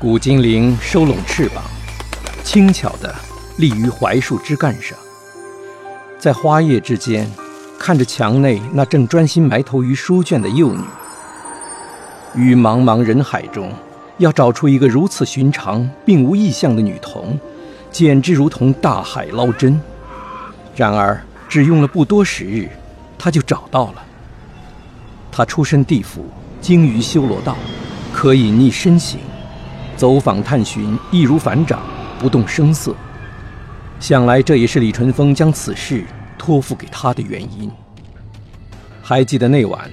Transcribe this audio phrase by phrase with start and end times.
[0.00, 1.64] 古精灵收拢翅膀，
[2.44, 3.12] 轻巧地
[3.56, 4.96] 立于槐树枝干上，
[6.20, 7.28] 在花叶之间，
[7.80, 10.84] 看着墙内那正专心埋头于书卷的幼女。
[12.36, 13.72] 于茫茫人海中，
[14.18, 17.36] 要找出一个如此寻常、并无异象的女童，
[17.90, 19.80] 简直如同大海捞针。
[20.76, 22.68] 然而，只用了不多时日，
[23.18, 23.94] 他就找到了。
[25.32, 26.24] 他出身地府，
[26.60, 27.56] 精于修罗道，
[28.12, 29.18] 可以逆身形，
[29.98, 31.82] 走访探寻，易如反掌，
[32.20, 32.94] 不动声色。
[33.98, 36.04] 想来这也是李淳风将此事
[36.38, 37.68] 托付给他的原因。
[39.02, 39.90] 还记得那晚，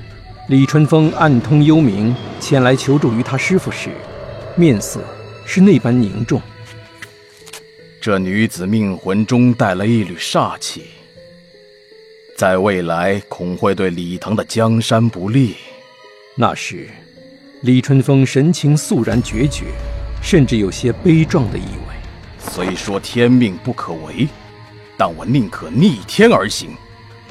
[0.48, 3.90] 李淳风暗通幽冥前来求助于他师傅时，
[4.56, 5.02] 面色
[5.44, 6.40] 是那般凝重。
[8.00, 10.84] 这女子命魂中带了一缕煞气。
[12.38, 15.56] 在未来恐会对李唐的江山不利。
[16.38, 16.90] 那时，
[17.62, 19.64] 李淳风神情肃然决绝，
[20.26, 21.96] 甚至有些悲壮的意味。
[22.40, 24.28] 虽说天命不可违，
[24.98, 26.72] 但我宁可逆天而行，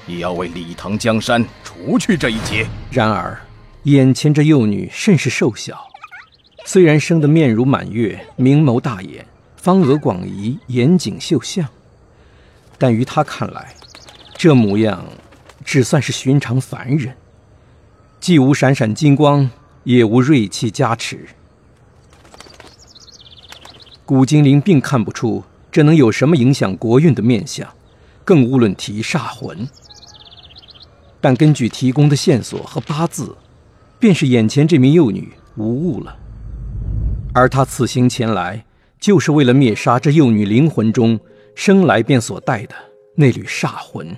[0.07, 2.65] 也要为李唐江山除去这一劫。
[2.93, 3.37] 然而，
[3.83, 5.89] 眼前这幼女甚是瘦小，
[6.67, 11.69] 虽然生得面如满月，明眸大眼，方额广颐，眼炯秀相，
[12.79, 13.75] 但于他看来。
[14.37, 15.05] 这模样，
[15.65, 17.17] 只算是寻常凡人，
[18.21, 19.51] 既无闪闪金光，
[19.83, 21.27] 也无锐气加持。
[24.07, 27.67] 古精灵并看不出这能有什么影响国运的面相，
[28.25, 29.67] 更无论提煞魂。
[31.21, 33.35] 但根据提供的线索和八字，
[33.99, 36.15] 便是眼前这名幼女无误了。
[37.33, 38.65] 而他此行前来，
[39.01, 41.19] 就是为了灭杀这幼女灵魂中
[41.55, 42.75] 生来便所带的
[43.17, 44.15] 那缕煞魂。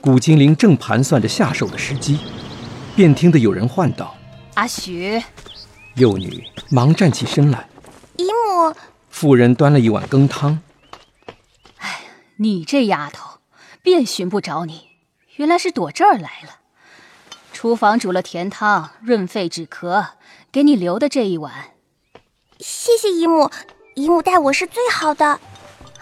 [0.00, 2.18] 古精灵正盘算着下手的时机，
[2.94, 4.14] 便听得有人唤道
[4.54, 5.20] ：“阿许。”
[5.96, 7.68] 幼女忙站起身来
[8.18, 8.74] ：“姨母。”
[9.10, 10.60] 妇人端了一碗羹汤。
[11.78, 12.00] “哎，
[12.36, 13.38] 你这丫头，
[13.80, 14.88] 便寻不着你，
[15.36, 16.58] 原来是躲这儿来了。
[17.52, 20.08] 厨房煮了甜汤，润肺止咳，
[20.50, 21.52] 给你留的这一碗。
[22.58, 23.50] ”“谢谢姨母，
[23.94, 25.38] 姨母待我是最好的。”“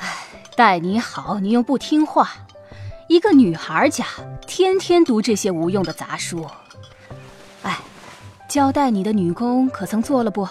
[0.00, 0.26] 哎，
[0.56, 2.31] 待你好，你又不听话。”
[3.08, 4.06] 一个女孩家，
[4.47, 6.48] 天天读这些无用的杂书。
[8.52, 10.46] 哎，交代你的女工可曾做了不？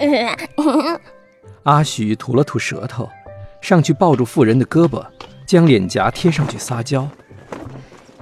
[1.64, 3.10] 阿许吐了吐舌头，
[3.60, 5.04] 上去抱住妇人的胳膊，
[5.46, 7.06] 将脸颊贴上去撒娇。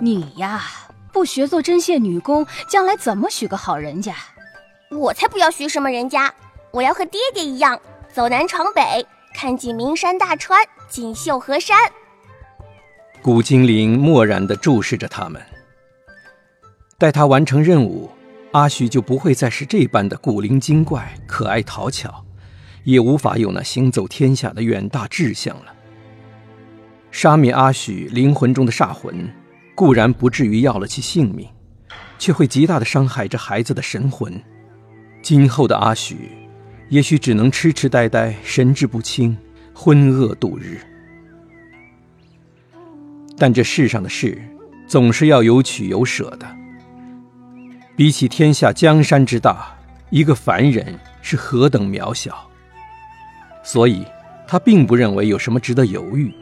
[0.01, 0.65] 你呀，
[1.13, 4.17] 不学做针线女工，将来怎么许个好人家？
[4.91, 6.35] 我才不要许什么人家，
[6.73, 7.79] 我要和爹爹一样，
[8.13, 11.79] 走南闯北，看尽名山大川，锦绣河山。
[13.23, 15.41] 古精灵漠然地注视着他们。
[16.99, 18.11] 待他完成任务，
[18.55, 22.25] 阿许就不会再是这般的古灵精怪、可爱讨巧，
[22.85, 25.75] 也无法有那行走天下的远大志向了。
[27.11, 29.29] 杀灭阿许灵魂中的煞魂，
[29.75, 31.49] 固然不至于要了其性命，
[32.17, 34.41] 却会极大的伤害这孩子的神魂。
[35.21, 36.31] 今后的阿许，
[36.91, 39.37] 也许只能痴痴呆呆、神志不清、
[39.75, 40.79] 昏噩度日。
[43.37, 44.41] 但这世上的事，
[44.87, 46.64] 总是要有取有舍的。
[47.97, 49.73] 比起天下江山之大，
[50.11, 52.51] 一个凡人是何等渺小。
[53.63, 54.05] 所以，
[54.49, 56.35] 他并不认为有什么值得犹豫。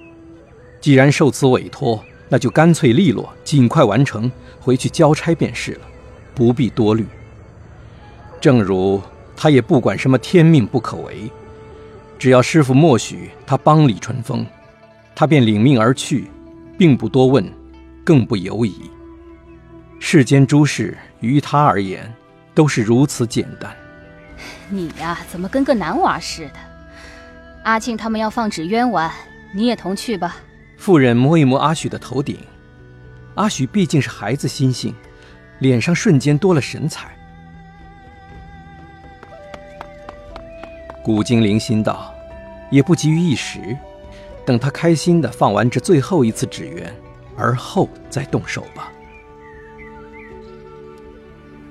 [0.81, 5.81] 既然受此委托，那就干脆利落，尽快完成，回去交差便是了，
[6.35, 7.07] 不必多虑。
[8.41, 9.01] 正如
[9.37, 11.31] 他也不管什么天命不可违，
[12.19, 14.47] 只要师傅默许他帮李春风，
[15.15, 16.29] 他便领命而去。
[16.79, 17.45] 并不多问，
[18.03, 18.91] 更不犹疑。
[20.01, 20.97] 世间诸事
[21.28, 22.12] 于他而言，
[22.55, 23.75] 都是如此简单。
[24.69, 26.55] 你呀，怎么跟个男娃似的？
[27.65, 29.10] 阿庆他们要放纸鸢玩，
[29.55, 30.37] 你也同去吧。
[30.77, 32.38] 妇人摸一摸阿许的头顶，
[33.37, 34.94] 阿许毕竟是孩子心性，
[35.60, 37.16] 脸上瞬间多了神采。
[41.04, 42.13] 古精灵心道，
[42.71, 43.59] 也不急于一时。
[44.45, 46.92] 等他开心的放完这最后一次纸鸢，
[47.36, 48.91] 而后再动手吧。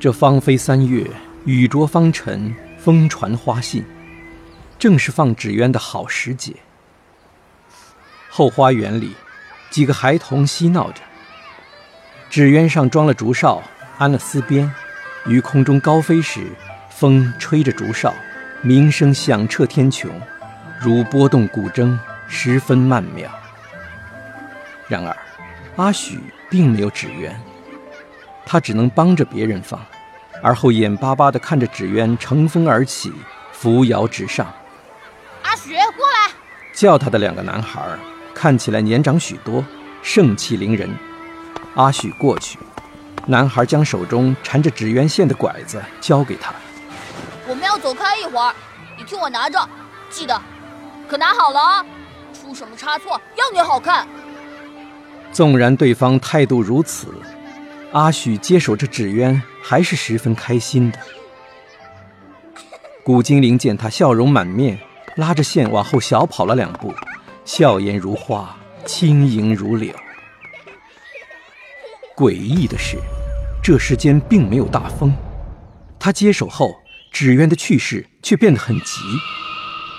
[0.01, 1.06] 这芳菲三月，
[1.45, 3.86] 雨着芳尘，风传花信，
[4.80, 6.56] 正是放纸鸢的好时节。
[8.27, 9.15] 后花园里，
[9.69, 11.03] 几个孩童嬉闹着。
[12.31, 13.62] 纸鸢上装了竹哨，
[14.00, 14.74] 安了丝鞭，
[15.27, 16.48] 于空中高飞时，
[16.89, 18.12] 风吹着竹哨，
[18.63, 20.07] 鸣声响彻天穹，
[20.80, 21.95] 如拨动古筝。
[22.27, 23.30] 十分曼妙。
[24.88, 25.15] 然而，
[25.75, 26.18] 阿许
[26.50, 27.36] 并没有纸鸢，
[28.51, 29.80] 他只能帮着别人放。
[30.44, 33.13] 而后眼巴巴地看着纸鸢乘风而起，
[33.53, 34.45] 扶摇直上。
[35.44, 36.33] 阿许，过来！
[36.74, 37.81] 叫他的两个男孩
[38.33, 39.63] 看起来年长许多，
[40.01, 40.89] 盛气凌人。
[41.75, 42.59] 阿许过去，
[43.25, 46.53] 男孩将手中缠着纸鸢线的拐子交给他。
[47.48, 48.53] 我们要走开一会儿，
[48.98, 49.57] 你替我拿着，
[50.09, 50.42] 记得
[51.07, 51.86] 可拿好了啊！
[52.33, 54.06] 出什么差错，要你好看。
[55.31, 57.07] 纵然对方态度如此，
[57.93, 60.99] 阿许接手这纸鸢还是十分开心的。
[63.03, 64.79] 古精灵见他笑容满面，
[65.17, 66.93] 拉着线往后小跑了两步，
[67.43, 68.55] 笑颜如花，
[68.85, 69.93] 轻盈如柳。
[72.15, 72.97] 诡异的是，
[73.61, 75.13] 这世间并没有大风。
[75.99, 76.73] 他接手后，
[77.11, 79.01] 纸鸢的去势却变得很急，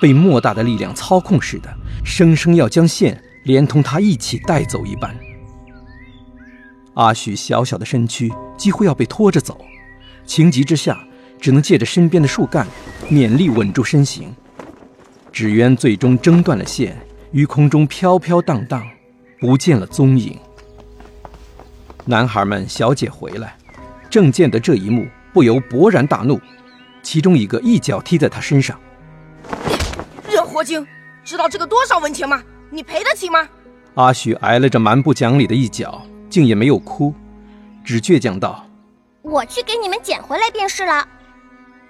[0.00, 1.68] 被莫大的力量操控似的，
[2.04, 5.14] 生生要将线连同他一起带走一般。
[6.94, 9.64] 阿许小小的身躯几乎要被拖着走，
[10.26, 11.02] 情急之下，
[11.40, 12.66] 只能借着身边的树干，
[13.08, 14.34] 勉力稳住身形。
[15.32, 16.96] 纸鸢最终挣断了线，
[17.30, 18.86] 于空中飘飘荡荡，
[19.40, 20.38] 不见了踪影。
[22.04, 23.56] 男孩们小姐回来，
[24.10, 26.38] 正见得这一幕，不由勃然大怒，
[27.02, 28.78] 其中一个一脚踢在他身上。
[30.28, 30.86] 人活精，
[31.24, 32.42] 知道这个多少文钱吗？
[32.70, 33.48] 你赔得起吗？
[33.94, 36.02] 阿许挨了这蛮不讲理的一脚，
[36.32, 37.14] 竟也没有哭，
[37.84, 38.66] 只倔强道
[39.20, 41.06] ：“我去给你们捡回来便是了。”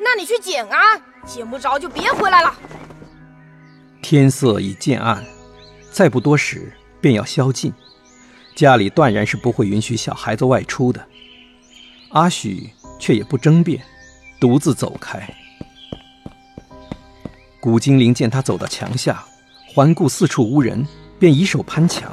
[0.00, 0.77] 那你去捡啊，
[1.25, 2.53] 捡不着就别回来了。
[4.03, 5.25] 天色已渐暗，
[5.93, 7.73] 再不多时便要宵禁。
[8.56, 11.06] 家里断然是不会允许小孩子外出的，
[12.11, 12.69] 阿许
[12.99, 13.81] 却也不争辩，
[14.41, 15.23] 独自走开。
[17.61, 19.25] 古精灵见他走到墙下，
[19.73, 20.85] 环顾四处无人，
[21.21, 22.12] 便以手攀墙。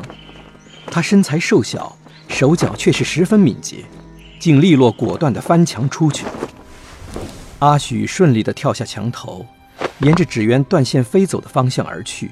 [0.92, 1.96] 他身材瘦小，
[2.30, 3.84] 手脚却是十分敏捷，
[4.40, 6.26] 竟利落果断地翻墙出去。
[7.60, 9.46] 阿许顺利地跳下墙头，
[10.00, 12.32] 沿着纸鸢断线飞走的方向而去，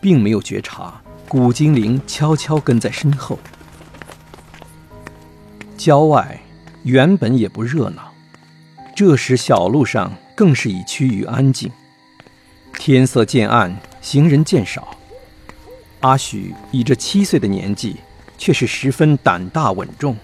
[0.00, 1.00] 并没有觉察。
[1.26, 3.38] 古精灵悄悄跟在身后。
[5.76, 6.40] 郊外
[6.84, 8.12] 原本也不热闹，
[8.94, 11.70] 这时小路上更是已趋于安静。
[12.78, 14.96] 天色渐暗，行人渐少。
[16.00, 17.96] 阿许以这七岁的年纪，
[18.40, 20.16] 却是十分胆大稳重，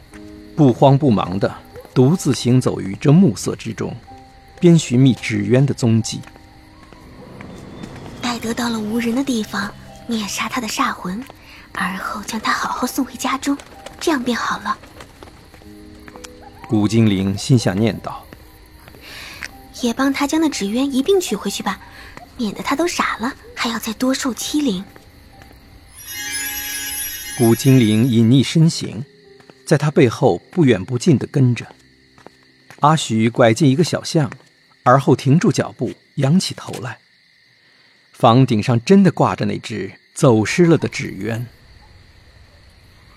[0.56, 1.54] 不慌不忙地
[1.92, 3.94] 独自行走于这暮色之中，
[4.58, 6.18] 边寻觅纸鸢的踪迹。
[8.22, 9.70] 待得到了无人的地方。
[10.08, 11.20] 灭杀他的煞魂，
[11.72, 13.58] 而后将他好好送回家中，
[13.98, 14.78] 这样便好了。
[16.68, 18.24] 古精灵心下念道
[19.82, 21.80] ：“也帮他将那纸鸢一并取回去吧，
[22.36, 24.84] 免得他都傻了，还要再多受欺凌。”
[27.38, 29.04] 古精灵隐匿身形，
[29.66, 31.66] 在他背后不远不近的跟着。
[32.80, 34.30] 阿许拐进一个小巷，
[34.84, 36.96] 而后停住脚步，仰起头来。
[38.14, 41.46] 房顶上真的挂着那只走失了的纸鸢。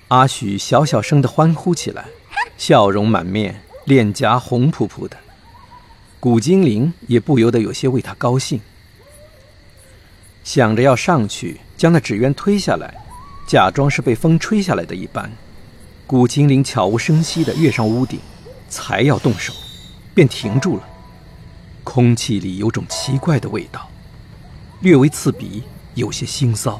[0.09, 2.07] 阿许小小声的欢呼起来，
[2.57, 5.15] 笑容满面，脸颊红扑扑的。
[6.19, 8.59] 古精灵也不由得有些为他高兴，
[10.43, 12.93] 想着要上去将那纸鸢推下来，
[13.49, 15.31] 假装是被风吹下来的一般。
[16.05, 18.19] 古精灵悄无声息地跃上屋顶，
[18.69, 19.51] 才要动手，
[20.13, 20.83] 便停住了。
[21.83, 23.89] 空气里有种奇怪的味道。
[24.81, 25.63] 略微刺鼻，
[25.95, 26.77] 有些腥臊。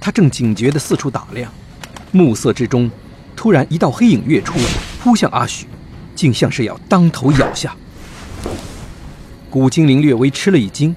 [0.00, 1.52] 他正警觉地四处打量，
[2.10, 2.90] 暮色之中，
[3.36, 4.54] 突然一道黑影跃出，
[5.02, 5.66] 扑向阿许，
[6.14, 7.76] 竟像是要当头咬下。
[9.50, 10.96] 古精灵略微吃了一惊，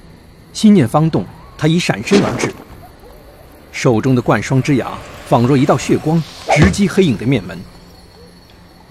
[0.53, 1.25] 心念方动，
[1.57, 2.52] 他已闪身而至，
[3.73, 6.23] 手中的冠霜之牙仿若一道血光，
[6.55, 7.59] 直击黑影的面门。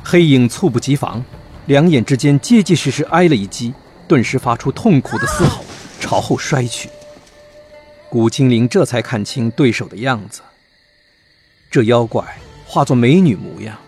[0.03, 1.25] 黑影猝不及防，
[1.67, 3.73] 两眼之间结结实实挨了一击，
[4.09, 5.65] 顿时发出痛苦的嘶吼。
[6.01, 6.91] 朝后摔去，
[8.11, 10.43] 古精灵这才看清对手的样子。
[11.71, 12.25] 这妖怪
[12.67, 13.79] 化作美女模样，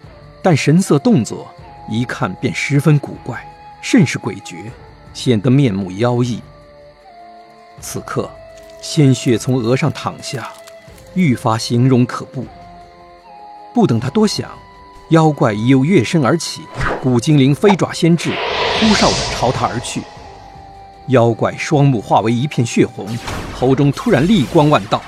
[0.40, 1.52] 但神色动作
[1.90, 3.44] 一看便十分古怪，
[3.82, 4.54] 甚是诡谲，
[5.12, 6.40] 显得面目妖异。
[7.80, 8.30] 此刻，
[8.80, 10.52] 鲜血从额上淌下，
[11.14, 12.46] 愈发形容可怖。
[13.74, 14.50] 不等他多想，
[15.10, 16.62] 妖怪已又跃身而起，
[17.02, 18.32] 古精灵飞爪先至，
[18.78, 20.02] 呼哨着朝他而去。
[21.08, 23.06] 妖怪双目化为一片血红，
[23.52, 25.02] 喉中突然厉光万道。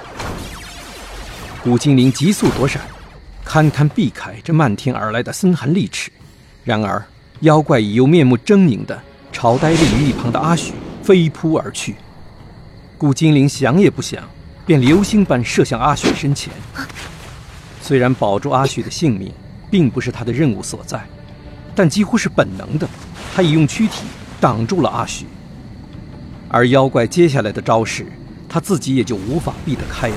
[1.63, 2.83] 古精灵急速躲闪，
[3.45, 6.13] 堪堪避开这漫天而来的森寒利齿。
[6.65, 7.05] 然而，
[7.41, 9.01] 妖怪已又面目狰狞地
[9.33, 11.97] 朝呆立于一旁的阿许飞扑而去。
[12.99, 14.23] 古精灵想也不想，
[14.67, 16.53] 便流星般射向阿许身前。
[17.81, 19.33] 虽然保住阿许的性命
[19.71, 21.01] 并不是他的任务所在，
[21.75, 22.89] 但几乎是本能的，
[23.33, 24.03] 他已用躯体
[24.41, 25.27] 挡住了阿许。
[26.49, 28.05] 而妖怪接下来的招式，
[28.49, 30.17] 他自己也就无法避得开了，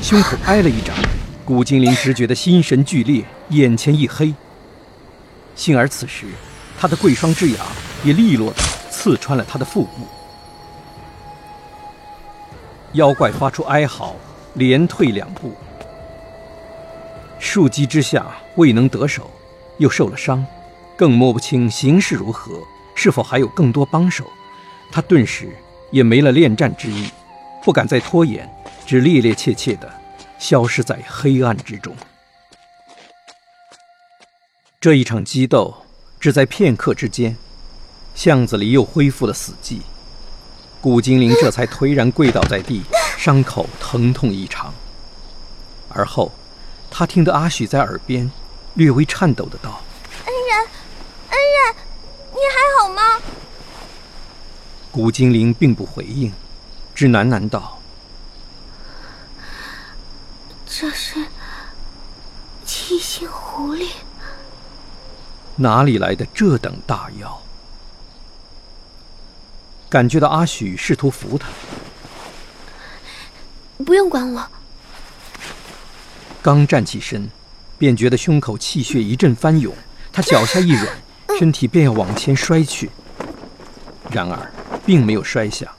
[0.00, 0.94] 胸口挨了一掌。
[1.44, 4.32] 古精灵只觉得心神剧烈，眼前一黑。
[5.56, 6.26] 幸而此时，
[6.78, 7.58] 他的贵霜之牙
[8.04, 10.06] 也利落地刺穿了他的腹部。
[12.94, 14.14] 妖怪发出哀嚎，
[14.54, 15.54] 连退两步。
[17.38, 19.30] 数击之下未能得手，
[19.78, 20.44] 又受了伤，
[20.96, 22.52] 更摸不清形势如何，
[22.94, 24.24] 是否还有更多帮手。
[24.90, 25.48] 他顿时
[25.90, 27.08] 也没了恋战之意，
[27.64, 28.48] 不敢再拖延，
[28.86, 29.90] 只趔趔趄趄地
[30.38, 31.96] 消失在黑暗之中。
[34.78, 35.74] 这一场激斗
[36.20, 37.36] 只在片刻之间，
[38.14, 39.80] 巷子里又恢复了死寂。
[40.82, 42.82] 古精灵这才颓然跪倒在地，
[43.16, 44.74] 伤口疼痛异常。
[45.88, 46.30] 而后。
[46.94, 48.30] 他听得阿许在耳边
[48.74, 49.80] 略微颤抖的道
[50.26, 50.68] ：“恩人，
[51.30, 51.74] 恩人，
[52.32, 53.18] 你还好吗？”
[54.92, 56.30] 古精灵并不回应，
[56.94, 57.78] 只喃喃道
[60.68, 61.28] ：“这是
[62.66, 63.88] 七星狐狸，
[65.56, 67.42] 哪里来的这等大妖？”
[69.92, 71.46] 感觉到阿许试图扶他，
[73.84, 74.48] 不用管我。
[76.40, 77.28] 刚站起身，
[77.76, 79.74] 便觉得胸口气血一阵翻涌，
[80.10, 80.88] 他脚下一软，
[81.38, 82.90] 身体便要往前摔去。
[84.10, 84.50] 然而，
[84.86, 85.70] 并没有摔下，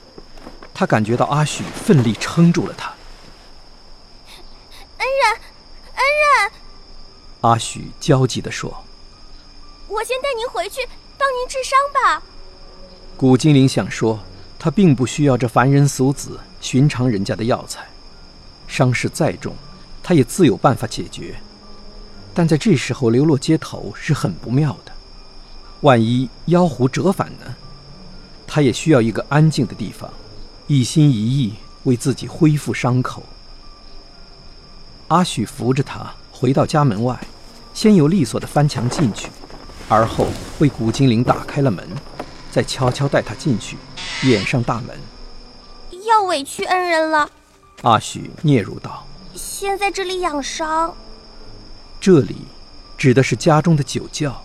[0.72, 2.94] 他感觉到阿许奋力撑住了他。
[4.98, 5.40] 恩人，
[5.96, 6.52] 恩人！
[7.40, 8.84] 阿许焦急地说
[9.90, 12.22] ：“我先带您回去，帮您治伤吧。”
[13.16, 14.18] 古精灵想说，
[14.58, 17.86] 他并不需要这凡人俗子、寻常人家的药材，
[18.66, 19.54] 伤势再重。
[20.02, 21.36] 他也自有办法解决，
[22.34, 24.92] 但在这时候流落街头是很不妙的。
[25.80, 27.54] 万一妖狐折返呢？
[28.46, 30.10] 他也需要一个安静的地方，
[30.66, 31.54] 一心一意
[31.84, 33.22] 为自己恢复伤口。
[35.08, 37.18] 阿许扶着他回到家门外，
[37.72, 39.30] 先有利索的翻墙进去，
[39.88, 40.26] 而后
[40.58, 41.88] 为古精灵打开了门，
[42.54, 43.76] 再悄悄带他进去，
[44.22, 44.96] 掩上大门。
[46.06, 47.28] 要委屈恩人了，
[47.82, 49.04] 阿许嗫嚅道。
[49.34, 50.94] 先在这里养伤。
[52.00, 52.36] 这里，
[52.96, 54.40] 指的是家中的酒窖。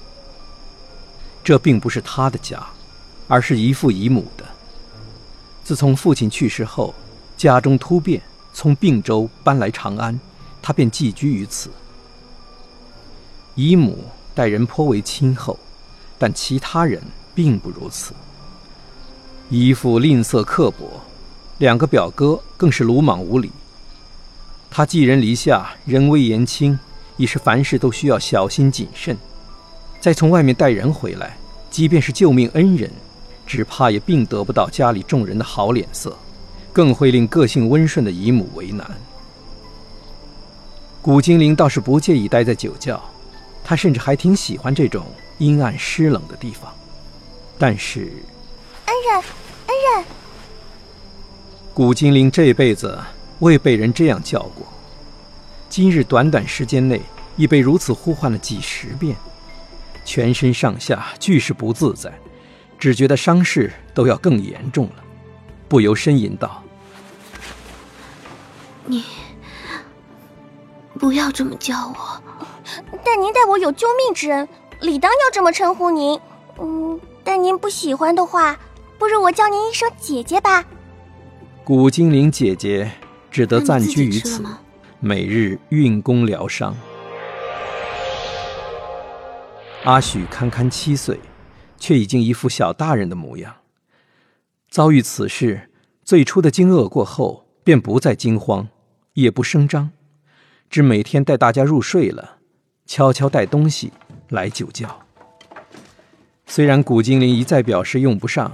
[1.43, 2.69] 这并不是他的家，
[3.27, 4.43] 而是姨父姨母的。
[5.63, 6.95] 自从父亲去世后，
[7.37, 10.19] 家中突变，从并州搬来长安，
[10.63, 11.69] 他便寄居于此。
[13.53, 15.59] 姨母待人颇为亲厚，
[16.17, 17.03] 但其他人
[17.39, 18.13] 并不如此。
[19.49, 20.99] 姨父吝啬刻薄，
[21.59, 23.49] 两个表哥更是鲁莽无礼。
[24.69, 26.77] 他寄人篱下，人微言轻，
[27.15, 29.17] 已是凡事都需要小心谨慎。
[30.01, 31.37] 再从外面带人回来，
[31.71, 32.91] 即便是救命恩人，
[33.47, 36.13] 只怕也并得不到家里众人的好脸色，
[36.73, 38.85] 更会令个性温顺的姨母为难。
[41.01, 43.01] 古精灵倒是不介意待在酒窖，
[43.63, 45.05] 他甚至还挺喜欢这种
[45.37, 46.69] 阴暗湿冷的地方。
[47.59, 48.11] 但是，
[48.85, 49.23] 恩人，
[49.67, 50.05] 恩人，
[51.73, 52.97] 古精灵这辈子。
[53.39, 54.67] 未被人这样叫过，
[55.69, 57.01] 今日短短时间内
[57.37, 59.15] 已被如此呼唤了几十遍，
[60.03, 62.11] 全身上下俱是不自在，
[62.77, 64.95] 只觉得伤势都要更严重了，
[65.69, 66.61] 不由呻吟道
[68.83, 69.05] ：“你
[70.95, 72.21] 不要这么叫我，
[73.05, 74.45] 但您待我有救命之恩，
[74.81, 76.19] 理当要这么称呼您。
[76.59, 78.57] 嗯，但您不喜欢的话，
[78.97, 80.65] 不如我叫您一声姐姐吧。”
[81.63, 82.91] 古精灵姐姐。
[83.29, 84.43] 只得暂居于此，
[84.99, 86.75] 每日运功疗伤。
[89.83, 91.19] 阿许堪堪七岁，
[91.77, 93.57] 却已经一副小大人的模样。
[94.67, 95.69] 遭遇此事，
[96.03, 98.67] 最初的惊愕过后，便不再惊慌，
[99.13, 99.91] 也不声张，
[100.71, 102.37] 只每天带大家入睡了，
[102.87, 103.93] 悄悄带东西
[104.29, 105.03] 来酒窖。
[106.49, 108.51] 虽然古精灵一再表示用不上，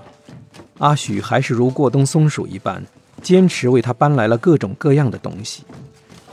[0.80, 2.84] 阿许还是如过冬松鼠一般。
[3.24, 5.64] 坚持为他搬来了各种各样的东西，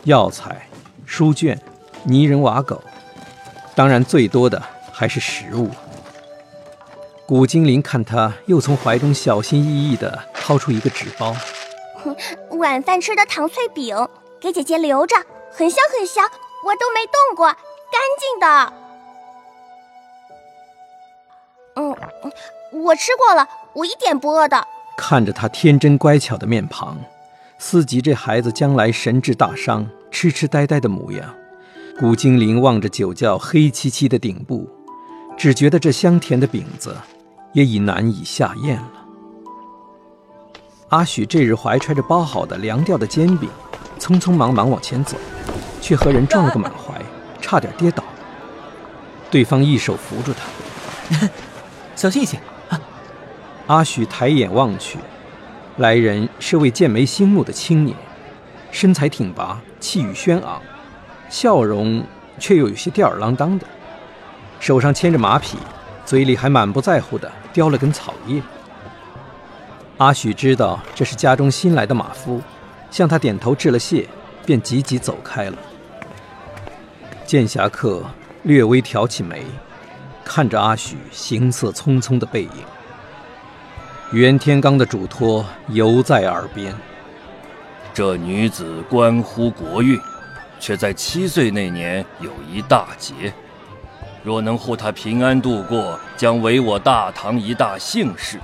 [0.04, 0.68] 药材、
[1.06, 1.58] 书卷、
[2.02, 2.82] 泥人瓦狗，
[3.74, 5.70] 当然最多的还是食物。
[7.24, 11.34] 古精灵看他又从怀中小心翼翼地掏出一个纸包，
[12.50, 13.96] 晚饭吃的糖脆饼，
[14.38, 15.16] 给姐姐留着，
[15.50, 16.26] 很香很香，
[16.66, 17.56] 我都没动过，干
[18.20, 18.81] 净的。
[21.74, 21.96] 嗯，
[22.72, 24.66] 我吃过了，我一点不饿的。
[24.96, 26.98] 看着他天真乖巧的面庞，
[27.58, 31.34] 思及这孩子将来神智大伤、痴痴呆呆的模样，
[31.98, 34.68] 古精灵望着酒窖黑漆漆的顶部，
[35.36, 36.94] 只觉得这香甜的饼子
[37.52, 38.92] 也已难以下咽了。
[40.90, 43.48] 阿许这日怀揣着包好的凉掉的煎饼，
[43.98, 45.16] 匆匆忙忙往前走，
[45.80, 47.00] 却和人撞了个满怀，
[47.40, 48.04] 差点跌倒。
[49.30, 51.26] 对方一手扶住他，
[51.94, 52.38] 小心一些。
[53.68, 54.98] 阿许抬眼望去，
[55.76, 57.96] 来人是位剑眉星目的青年，
[58.70, 60.60] 身材挺拔，气宇轩昂，
[61.30, 62.04] 笑容
[62.38, 63.66] 却又有些吊儿郎当的，
[64.58, 65.56] 手上牵着马匹，
[66.04, 68.42] 嘴里还满不在乎地叼了根草叶。
[69.98, 72.42] 阿许知道这是家中新来的马夫，
[72.90, 74.08] 向他点头致了谢，
[74.44, 75.56] 便急急走开了。
[77.24, 78.02] 剑侠客
[78.42, 79.44] 略微挑起眉，
[80.34, 82.50] 看着阿许行色匆匆的背影。
[84.12, 86.74] 袁天罡的嘱托犹在耳边：
[87.92, 90.00] 这女子关乎国运，
[90.58, 93.30] 却在七岁那年有一大劫。
[94.24, 98.40] 若能护她平安度过，将为我大唐一大幸事。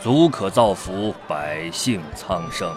[0.00, 2.74] 足可造福百姓苍生。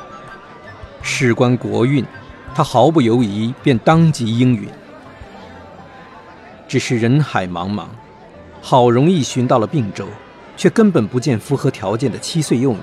[1.01, 2.05] 事关国运，
[2.53, 4.69] 他毫不犹疑，便当即应允。
[6.67, 7.85] 只是人海茫茫，
[8.65, 10.07] 好容易寻到了并州，
[10.55, 12.79] 却根本不见符合条件的七岁幼女。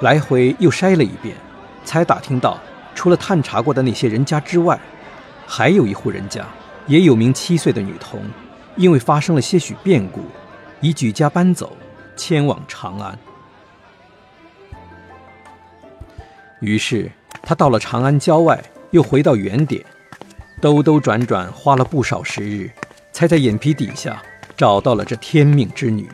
[0.00, 1.34] 来回又筛了一遍，
[1.84, 2.56] 才打听到，
[2.94, 4.78] 除了探查过的那些人家之外，
[5.44, 6.46] 还有一户人家，
[6.86, 8.20] 也有名七岁的女童，
[8.76, 10.20] 因为发生了些许变故，
[10.80, 11.76] 已举家搬走。
[12.16, 13.18] 迁往长安，
[16.60, 17.10] 于是
[17.42, 19.84] 他到了长安郊外，又回到原点，
[20.60, 22.70] 兜兜转转，花了不少时日，
[23.10, 24.22] 才在眼皮底下
[24.56, 26.08] 找到了这天命之女。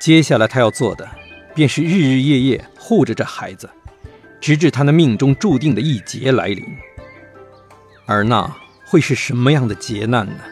[0.00, 1.08] 接下来他要做的，
[1.54, 3.68] 便是日日夜夜护着这孩子，
[4.40, 6.64] 直至他那命中注定的一劫来临。
[8.06, 8.50] 而那
[8.86, 10.42] 会是什么样的劫难呢？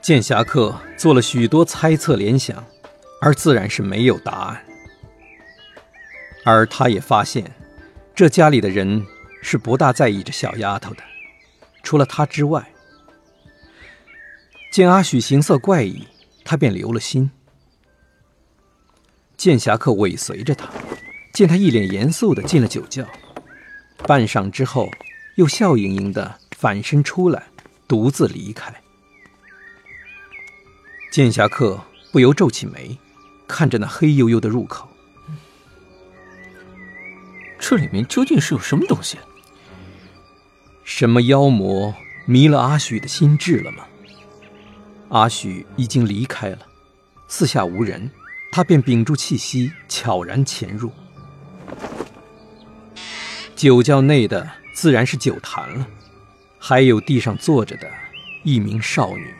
[0.00, 2.64] 剑侠客做了许多猜测联想，
[3.20, 4.62] 而自然是没有答案。
[6.44, 7.50] 而他也发现，
[8.14, 9.04] 这家里的人
[9.42, 11.02] 是不大在意这小丫头的，
[11.82, 12.71] 除了他之外。
[14.72, 16.08] 见阿许形色怪异，
[16.46, 17.30] 他便留了心。
[19.36, 20.66] 剑侠客尾随着他，
[21.34, 23.06] 见他一脸严肃的进了酒窖，
[24.06, 24.88] 半晌之后，
[25.36, 27.48] 又笑盈盈的反身出来，
[27.86, 28.74] 独自离开。
[31.10, 31.78] 剑侠客
[32.10, 32.96] 不由皱起眉，
[33.46, 34.88] 看着那黑黝黝的入口。
[37.58, 39.18] 这里面究竟是有什么东西？
[40.82, 43.84] 什么妖魔迷了阿许的心智了吗？
[45.12, 46.60] 阿许已经离开了，
[47.28, 48.10] 四下无人，
[48.50, 50.90] 他便屏住气息，悄然潜入。
[53.54, 55.86] 酒窖内的自然是酒坛了，
[56.58, 57.90] 还有地上坐着的
[58.42, 59.34] 一名少女。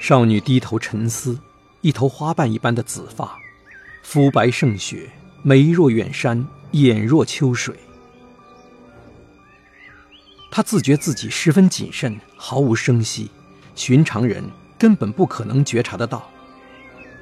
[0.00, 1.38] 少女低头沉思，
[1.80, 3.38] 一头花瓣一般的紫发，
[4.02, 5.08] 肤白胜雪，
[5.44, 7.76] 眉若远山，眼若秋水。
[10.50, 13.30] 她自觉自己十分谨慎，毫无声息，
[13.74, 14.44] 寻常人
[14.78, 16.30] 根本不可能觉察得到。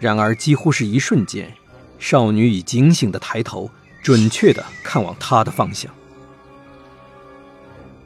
[0.00, 1.54] 然而，几乎是一瞬间，
[1.98, 3.70] 少女已警醒的抬头，
[4.02, 5.92] 准确的看往他的方向。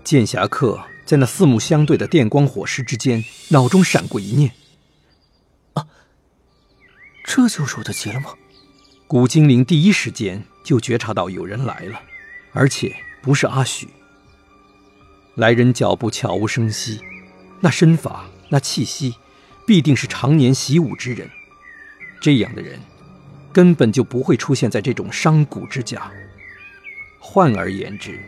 [0.05, 4.53] 剑侠客在那四目相对的电光火石之间，脑中闪过一念。
[5.73, 5.87] 啊
[7.25, 8.35] 这就是我的劫了吗？
[9.09, 12.01] 古精灵第一时间就觉察到有人来了，
[12.53, 13.89] 而且不是阿许。
[15.35, 17.01] 来人脚步悄无声息，
[17.61, 19.15] 那身法、那气息，
[19.67, 21.29] 必定是常年习武之人。
[22.21, 22.81] 这样的人，
[23.53, 26.11] 根本就不会出现在这种商贾之家。
[27.19, 28.19] 换而言之，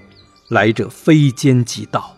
[0.48, 2.16] 来者非奸即盗。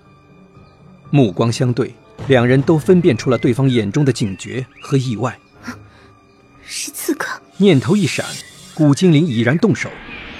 [1.10, 1.94] 目光相对，
[2.28, 5.38] 两人都分辨出了对方眼中的警觉和意外。
[6.64, 7.40] 是刺客！
[7.56, 8.24] 念头一闪，
[8.74, 9.90] 古精灵已然动手，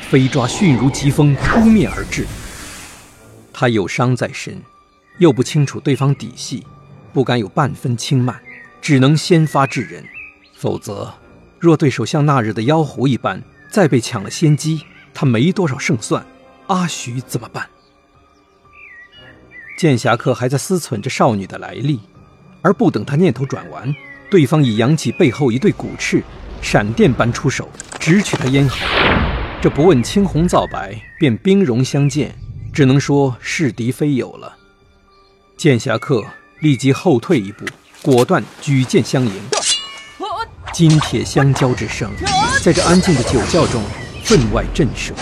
[0.09, 2.27] 飞抓迅如疾风，扑面而至。
[3.53, 4.62] 他有伤在身，
[5.18, 6.64] 又不清楚对方底细，
[7.12, 8.40] 不敢有半分轻慢，
[8.81, 10.05] 只能先发制人。
[10.57, 11.14] 否则，
[11.59, 16.25] 若对手像那日的妖狐一般，再被抢了先机，他没多少胜算。
[16.66, 17.68] 阿许怎么办？
[19.79, 22.01] 剑侠客还在思忖着少女的来历，
[22.62, 23.94] 而不等他念头转完。
[24.31, 26.23] 对方已扬起背后一对骨翅，
[26.62, 27.68] 闪电般出手，
[27.99, 28.77] 直取他咽喉。
[29.61, 32.35] 这不问青红皂白，便兵戎相见，
[32.73, 34.57] 只能说是敌非友了。
[35.57, 36.25] 剑侠客
[36.61, 37.64] 立即后退一步，
[38.03, 39.33] 果断举剑相迎。
[40.73, 42.11] 金铁相交之声，
[42.62, 43.83] 在这安静的酒窖中
[44.23, 45.12] 分外震慑。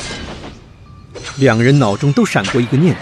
[1.36, 3.00] 两人脑中都闪过一个念头：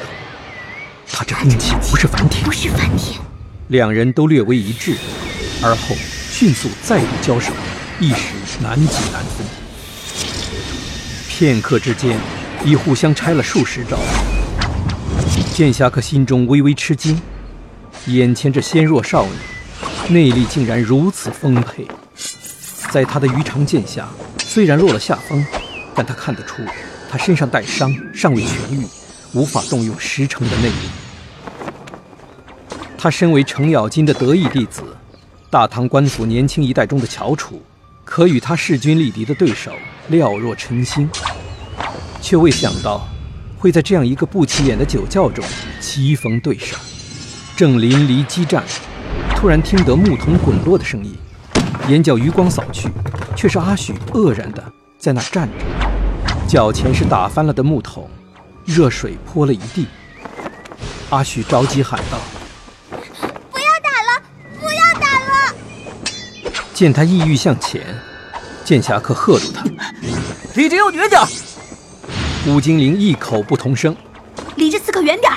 [1.10, 3.18] 他这兵器不是凡铁，不是凡铁。
[3.68, 4.96] 两人都略微一滞，
[5.62, 5.96] 而后
[6.30, 7.52] 迅速再度交手，
[7.98, 9.46] 一时难解难分。
[11.26, 12.18] 片刻之间，
[12.64, 13.98] 已互相拆了数十招。
[15.54, 17.20] 剑侠客心中微微吃惊，
[18.06, 21.86] 眼前这纤弱少女，内力竟然如此丰沛。
[22.92, 25.44] 在他的鱼肠剑下，虽然落了下风，
[25.92, 26.62] 但他看得出，
[27.10, 28.86] 她身上带伤，尚未痊愈，
[29.32, 30.88] 无法动用十成的内力。
[32.96, 34.82] 他身为程咬金的得意弟子，
[35.50, 37.60] 大唐官府年轻一代中的翘楚，
[38.04, 39.72] 可与他势均力敌的对手
[40.08, 41.08] 廖若晨星，
[42.22, 43.06] 却未想到
[43.58, 45.44] 会在这样一个不起眼的酒窖中
[45.80, 46.76] 棋逢对手。
[47.56, 48.62] 正淋漓激战，
[49.34, 51.16] 突然听得木桶滚落的声音，
[51.88, 52.90] 眼角余光扫去，
[53.34, 54.62] 却是阿许愕然的
[54.98, 55.64] 在那站着，
[56.46, 58.10] 脚前是打翻了的木桶，
[58.66, 59.86] 热水泼了一地。
[61.08, 62.18] 阿许着急喊道。
[63.50, 64.22] 不要打了，
[64.60, 65.54] 不要打了
[66.74, 67.80] 见他意欲向前，
[68.66, 69.64] 剑侠客喝住他
[70.56, 71.18] ：“离这妖女远点！”
[72.44, 73.96] 古精灵异口不同声
[74.56, 75.32] ：“离这刺客远点！”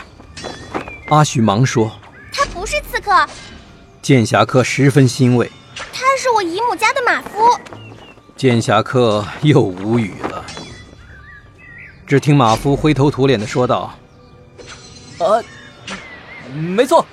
[1.08, 1.89] 阿许忙说
[3.10, 3.50] ：“他不是刺客。”
[4.02, 5.52] 剑侠客十分欣慰
[5.91, 7.60] ：“他是我姨母家的马夫。”
[8.38, 10.45] 剑侠客又无语了。
[12.08, 13.93] 只听马夫灰头土脸的说道
[15.19, 15.43] ：“呃，
[16.54, 17.06] 没错。”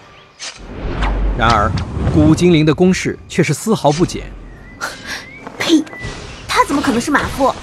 [1.37, 1.71] 然而。
[2.15, 4.33] 古精灵的攻势却是丝毫不减。
[5.59, 5.85] 呸！
[6.49, 7.55] 他怎么可能是马夫？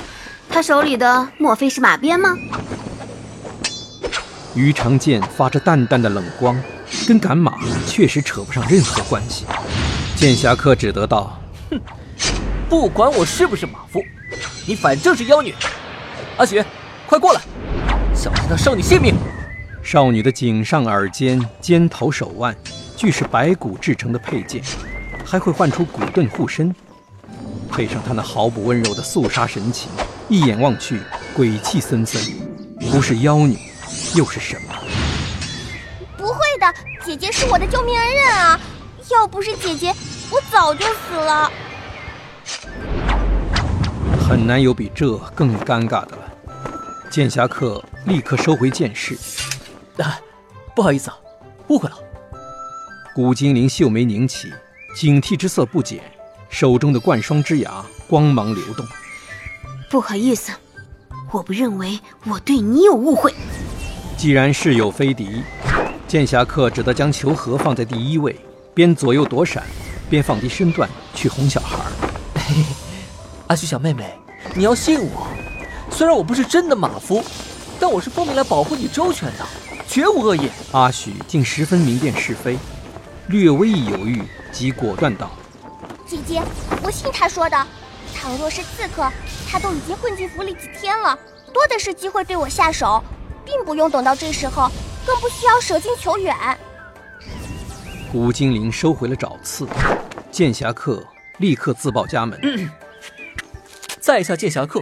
[0.48, 2.38] 他手里的莫非是马鞭吗？
[4.54, 6.56] 于长剑发着淡淡的冷光，
[7.04, 9.46] 跟赶马确实扯不上任何关系。
[10.16, 11.40] 剑侠客只得道
[11.70, 11.82] ：“哼，
[12.70, 14.02] 不管我是不是马夫，
[14.66, 15.54] 你反正是妖女。
[16.38, 16.66] 阿雪，
[17.06, 17.42] 快过来，
[18.16, 19.16] 小心那少女性命。”
[19.84, 22.56] 少女的颈上、耳尖、肩头、手腕。
[22.96, 24.64] 俱是白骨制成的佩剑，
[25.26, 26.74] 还会唤出骨盾护身，
[27.70, 29.90] 配上她那毫不温柔的肃杀神情，
[30.30, 31.02] 一眼望去
[31.36, 32.22] 鬼气森森，
[32.92, 33.58] 不是妖女
[34.16, 34.73] 又是什么？
[37.06, 38.60] 姐姐是我的救命恩人啊！
[39.12, 39.94] 要不是姐姐，
[40.30, 41.52] 我早就死了。
[44.26, 46.20] 很难有比这更尴尬的了。
[47.10, 49.18] 剑侠客立刻收回剑势，
[49.98, 50.20] 啊，
[50.76, 51.18] 不好意思啊，
[51.68, 51.96] 误会了。
[53.14, 54.52] 古精灵秀眉凝起，
[54.96, 56.02] 警惕之色不减，
[56.50, 58.86] 手中的冠霜之牙光芒流动。
[59.92, 60.52] 不好意思，
[61.32, 63.34] 我不认为我对你有误会。
[64.18, 65.44] 既然是有非敌，
[66.14, 68.40] 剑侠客只得将求和放在第一位，
[68.76, 69.64] 边左右躲闪，
[70.12, 71.80] 边放低身段去哄小孩。
[72.36, 72.66] 嘿嘿，
[73.48, 74.14] 阿许小妹妹，
[74.54, 75.28] 你要信我，
[75.90, 77.24] 虽然我不是真的马夫，
[77.80, 79.46] 但我是奉命来保护你周全的，
[79.88, 80.52] 绝无恶意。
[80.72, 82.60] 阿许竟十分明辨是非。
[83.30, 84.22] 略微一犹豫，
[84.52, 85.32] 即果断道
[86.06, 86.44] ：“姐姐，
[86.84, 87.58] 我信他说的。
[88.14, 89.12] 倘若是刺客，
[89.50, 91.18] 他都已经混进府里几天了，
[91.52, 93.04] 多的是机会对我下手，
[93.44, 94.70] 并不用等到这时候，
[95.06, 96.36] 更不需要舍近求远。”
[98.12, 99.68] 古精灵收回了爪刺，
[100.32, 101.04] 剑侠客
[101.38, 102.40] 立刻自报家门
[104.00, 104.80] ：“在下剑侠客，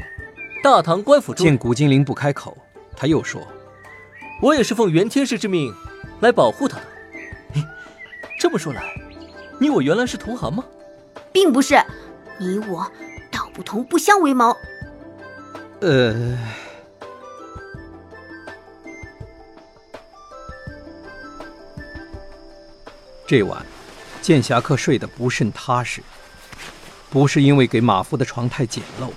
[0.63, 2.57] 大唐官府中。”见古精灵不开口，
[2.95, 3.41] 他又说
[4.41, 5.73] ：“我也是奉元天师之命
[6.19, 6.83] 来保护他的。
[8.39, 8.83] ”这么说来，
[9.59, 10.63] 你我原来是同行吗？
[11.31, 11.81] 并不是，
[12.37, 12.91] 你我
[13.31, 14.57] 道不同不相为谋。
[15.79, 16.37] 呃，
[23.31, 23.65] 这晚
[24.21, 26.03] 剑侠客睡得不甚踏实，
[27.09, 29.07] 不是因为给马夫的床太简陋，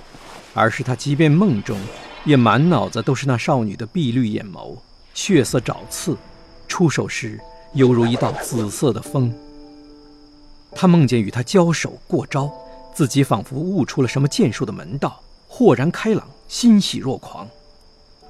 [0.53, 1.77] 而是他即便梦中
[2.23, 4.77] 也满脑子都是那少女的碧绿眼眸、
[5.13, 6.17] 血色爪刺，
[6.65, 7.37] 出手时。
[7.73, 9.35] 犹如一道紫色的风。
[10.71, 12.49] 他梦见与他交手过招，
[12.93, 17.45] 自己仿佛悟出了什么剑术的门道，豁然开朗，欣喜若狂。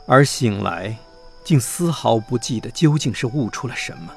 [0.07, 0.97] 而醒来，
[1.43, 4.11] 竟丝毫不记得究竟是悟出了什么。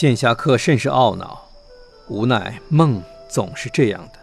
[0.00, 1.46] 剑侠客甚是懊恼，
[2.08, 4.18] 无奈梦总是这样的。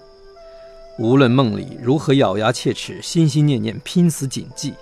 [0.98, 4.74] 无论梦里如何咬牙切齿、心心念念、拼死谨记，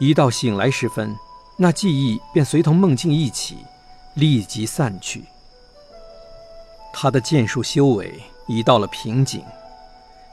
[0.00, 1.14] 一到醒来时分，
[1.56, 3.58] 那记忆便随同梦境一起。
[4.14, 5.22] 立即散去。
[6.92, 8.12] 他的剑术修为
[8.48, 9.44] 已到了瓶颈，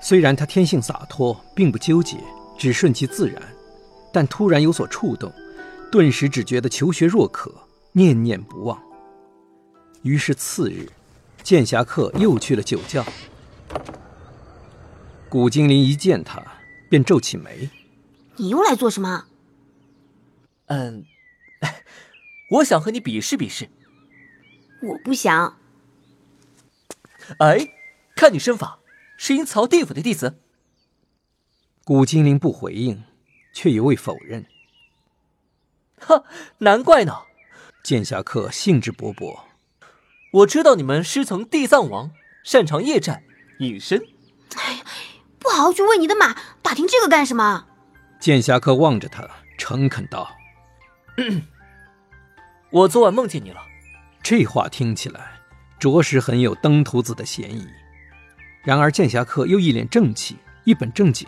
[0.02, 2.18] 虽然他天性洒脱，并不纠结，
[2.58, 3.40] 只顺其自然，
[4.12, 5.32] 但突然有所触动，
[5.92, 7.54] 顿时只觉得求学若渴，
[7.92, 8.82] 念念不忘。
[10.04, 10.90] 于是次日，
[11.44, 13.06] 剑侠客又去了酒窖。
[15.30, 16.42] 古精灵一见他，
[16.90, 17.70] 便皱起眉
[18.38, 19.26] ：“你又来做什么
[20.68, 21.06] ？”“嗯。
[22.52, 23.70] ”我想和你比试比试。
[24.82, 25.58] 我不想。
[27.40, 27.74] 哎，
[28.16, 28.80] 看你身法，
[29.18, 30.40] 是阴曹地府的弟子。
[31.84, 33.04] 古精灵不回应，
[33.52, 34.46] 却也未否认。
[36.00, 36.24] 哈，
[36.60, 37.14] 难怪呢。
[37.84, 39.47] 剑侠客兴致勃勃。
[40.32, 42.12] 我知道你们师从地藏王，
[42.44, 43.24] 擅长夜战、
[43.60, 44.02] 隐身。
[44.56, 44.80] 哎呀，
[45.40, 47.66] 不好好去喂你的马，打听这个干什么？
[48.20, 50.30] 剑侠客望着他，诚恳道：
[52.72, 53.62] “我昨晚梦见你了。”
[54.22, 55.40] 这话听起来
[55.80, 57.66] 着实很有登徒子的嫌疑。
[58.64, 60.36] 然而剑侠客又一脸正气，
[60.66, 61.26] 一本正经，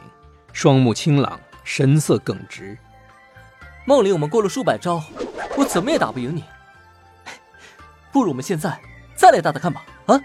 [0.52, 2.78] 双目清朗，神色耿直。
[3.86, 5.02] 梦里我们过了数百招，
[5.56, 6.44] 我怎么也打不赢你。
[8.12, 8.78] 不如我们现在
[9.20, 9.86] 再来打打看吧？
[10.06, 10.18] 啊！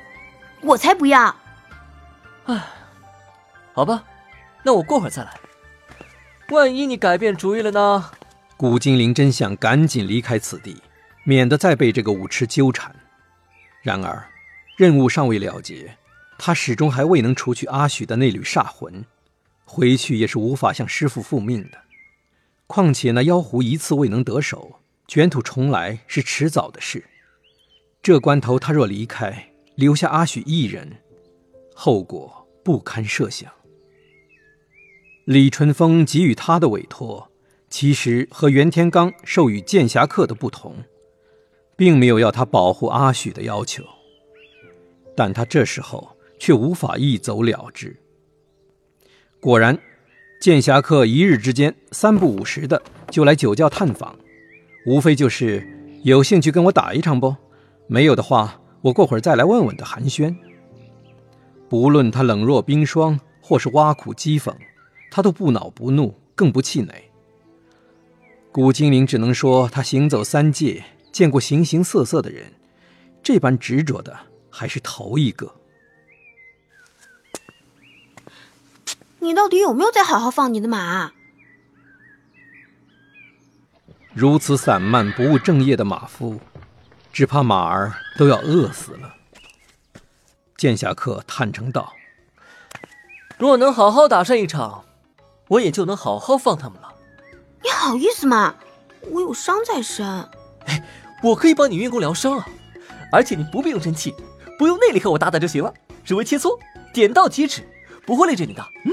[0.60, 1.34] 我才不要！
[2.44, 2.64] 唉，
[3.72, 4.04] 好吧，
[4.62, 5.34] 那我过会儿再来。
[6.50, 8.12] 万一你改变主意了呢？
[8.56, 10.80] 古精灵真想赶紧离开此地，
[11.24, 12.94] 免得再被这个舞痴纠缠。
[13.82, 14.28] 然而，
[14.76, 15.96] 任务尚未了结，
[16.38, 19.04] 他始终还未能除去阿许的那缕煞魂，
[19.64, 21.78] 回去也是无法向师傅复命的。
[22.68, 27.04] 况且那妖狐一次未能得手，卷土重来是迟早的事。
[28.04, 30.98] 这关头，他若离开，留下阿许一人，
[31.74, 33.50] 后果不堪设想。
[35.24, 37.30] 李淳风给予他的委托，
[37.70, 40.76] 其实和袁天罡授予剑侠客的不同，
[41.78, 43.82] 并没有要他保护阿许的要求。
[45.16, 47.96] 但他这时候却无法一走了之。
[49.40, 49.78] 果然，
[50.42, 54.14] 剑侠客一日之间三不五时的就来酒窖探访，
[54.84, 55.66] 无非就是
[56.02, 57.34] 有兴趣跟我打一场不？
[57.86, 60.34] 没有的话，我过会儿再来问问的寒暄。
[61.68, 64.54] 不论他冷若冰霜，或是挖苦讥讽。
[65.10, 67.10] 他都不恼不怒，更不气馁。
[68.50, 72.52] 古精灵只能说，他行走三界，见过形形色色的人，
[73.22, 74.16] 这般执着的
[74.50, 75.54] 还是头一个。
[79.20, 81.12] 你到底有没有在好好放你的马？
[84.12, 86.40] 如此散漫不务正业的马夫，
[87.14, 89.14] 只怕马儿都要饿死了。
[90.56, 91.94] 剑侠客坦诚道
[93.38, 94.84] ：“若能好好打上一场。”
[95.46, 96.92] 我也就能好好放他们了。
[97.62, 98.54] 你好意思吗？
[99.12, 100.04] 我有伤在身。
[100.66, 100.82] 哎，
[101.22, 102.48] 我可以帮你运功疗伤啊！
[103.12, 104.14] 而且你不必用真气，
[104.58, 105.72] 不用内力和我打打就行了，
[106.02, 106.58] 只为切磋，
[106.94, 107.62] 点到即止，
[108.06, 108.66] 不会累着你的。
[108.86, 108.92] 嗯。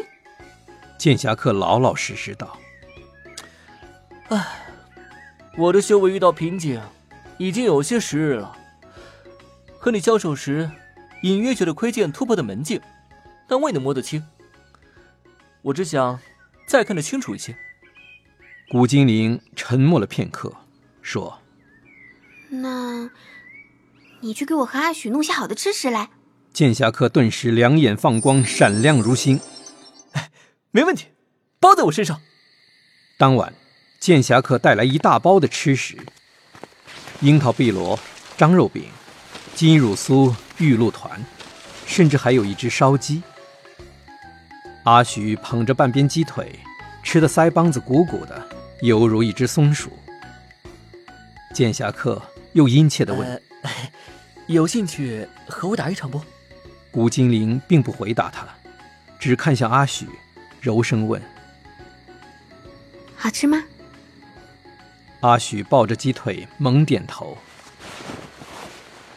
[0.98, 2.58] 剑侠客老老实实道
[4.28, 4.46] ：“哎，
[5.58, 6.82] 我的修为遇到瓶颈，
[7.42, 8.56] 已经有些时日了。
[9.80, 10.70] 和你交手时，
[11.24, 12.80] 隐约觉得窥见突破的门径，
[13.48, 14.24] 但未能摸得清。
[15.64, 16.20] 我只想。”
[16.68, 17.58] 再看得清楚一些。
[18.70, 20.56] 古精灵沉默了片刻，
[21.02, 21.42] 说
[22.50, 23.10] ：“那，
[24.22, 26.12] 你去给我和阿许弄些好的吃食来。”
[26.54, 29.42] 剑侠客顿时两眼放光，闪亮如星。
[30.14, 30.32] 哎，
[30.72, 31.08] 没问题，
[31.60, 32.22] 包在我身上。
[33.18, 33.54] 当晚，
[34.00, 35.98] 剑侠客带来一大包的吃食：
[37.22, 38.00] 樱桃碧螺、
[38.36, 38.86] 张肉饼、
[39.54, 41.24] 金乳酥、玉露团，
[41.86, 43.22] 甚至还有一只烧鸡。
[44.86, 46.60] 阿许捧着半边鸡腿，
[47.04, 48.44] 吃的腮帮子鼓鼓的，
[48.82, 49.92] 犹如一只松鼠。
[51.54, 52.20] 剑侠客
[52.54, 53.40] 又殷切地问
[54.48, 56.20] ：“有兴趣和我打一场不？”
[56.90, 58.48] 古精灵并不回答他，
[59.20, 60.08] 只看向阿许，
[60.60, 61.22] 柔声问
[63.16, 63.64] ：“好吃吗？”
[65.22, 67.38] 阿许抱着鸡腿猛点头。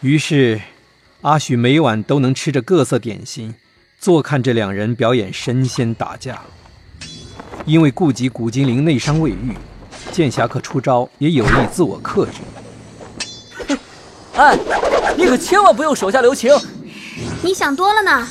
[0.01, 0.61] 于是，
[1.23, 3.55] 阿许每晚都能吃着各色点心。
[3.99, 6.43] 坐看这两人表演神仙打架，
[7.65, 9.57] 因为顾及古精灵内伤未愈，
[10.13, 13.77] 剑侠客出招也有意自我克制。
[14.37, 14.59] 哎，
[15.17, 16.55] 你可千万不用手下留情！
[17.43, 18.29] 你想多了呢。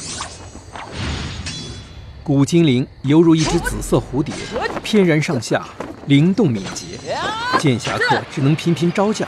[2.23, 4.33] 古精灵犹如一只紫色蝴蝶，
[4.81, 5.67] 翩然上下，
[6.05, 6.97] 灵动敏捷。
[7.59, 9.27] 剑侠客只能频频招架，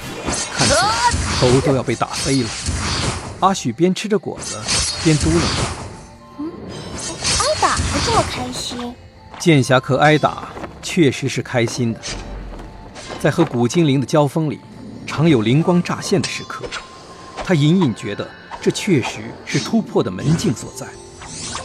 [0.55, 0.79] 看起来
[1.37, 2.49] 头都要被打飞了。
[3.41, 4.57] 阿许边吃着果子，
[5.03, 5.39] 边嘟囔道。
[8.05, 8.93] 这么开心，
[9.39, 10.47] 剑侠客挨打
[10.81, 11.99] 确实是开心的。
[13.19, 14.59] 在和古精灵的交锋里，
[15.05, 16.63] 常有灵光乍现的时刻，
[17.43, 18.29] 他隐隐觉得
[18.61, 20.87] 这确实是突破的门径所在。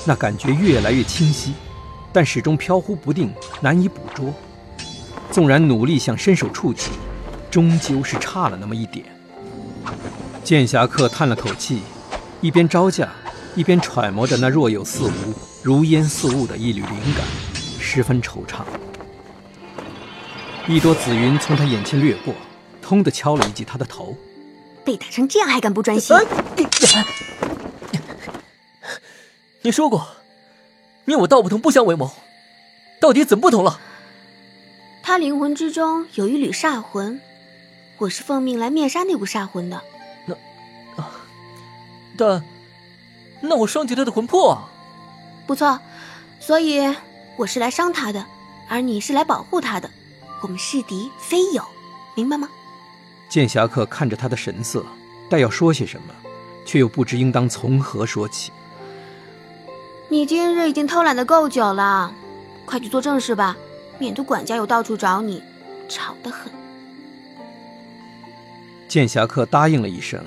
[0.04, 1.52] 那感觉越来越清晰，
[2.12, 4.32] 但始终飘忽不定，难以捕捉。
[5.30, 6.90] 纵然努力想伸手触及，
[7.50, 9.04] 终究是差了那么一点。
[10.42, 11.82] 剑侠客叹了口气，
[12.40, 13.08] 一边招架，
[13.54, 15.34] 一边揣摩着那若有似无。
[15.62, 17.24] 如烟似雾的一缕灵感，
[17.78, 18.62] 十分惆怅。
[20.66, 22.34] 一朵紫云从他眼前掠过，
[22.80, 24.16] 通的敲了一记他的头。
[24.84, 26.16] 被打成这样还敢不专心？
[29.62, 30.06] 你说过，
[31.04, 32.10] 你我道不同不相为谋，
[32.98, 33.78] 到底怎么不同了？
[35.02, 37.20] 他灵魂之中有一缕煞魂，
[37.98, 39.82] 我是奉命来灭杀那股煞魂的。
[40.24, 40.34] 那
[40.96, 41.10] 啊，
[42.16, 42.42] 但
[43.42, 44.68] 那我双截他的魂魄啊！
[45.46, 45.78] 不错，
[46.38, 46.80] 所以
[47.36, 48.24] 我是来伤他的，
[48.66, 49.90] 而你是来保护他的。
[50.40, 51.62] 我们是敌非友，
[52.14, 52.48] 明白吗？
[53.28, 54.84] 剑侠客看着他的神色，
[55.28, 56.14] 待要说些什么，
[56.64, 58.50] 却又不知应当从何说起。
[60.12, 62.12] 你今日已经偷懒的够久了，
[62.66, 63.56] 快去做正事吧，
[63.96, 65.40] 免得管家又到处找你，
[65.88, 66.50] 吵得很。
[68.88, 70.20] 剑侠客答应了一声，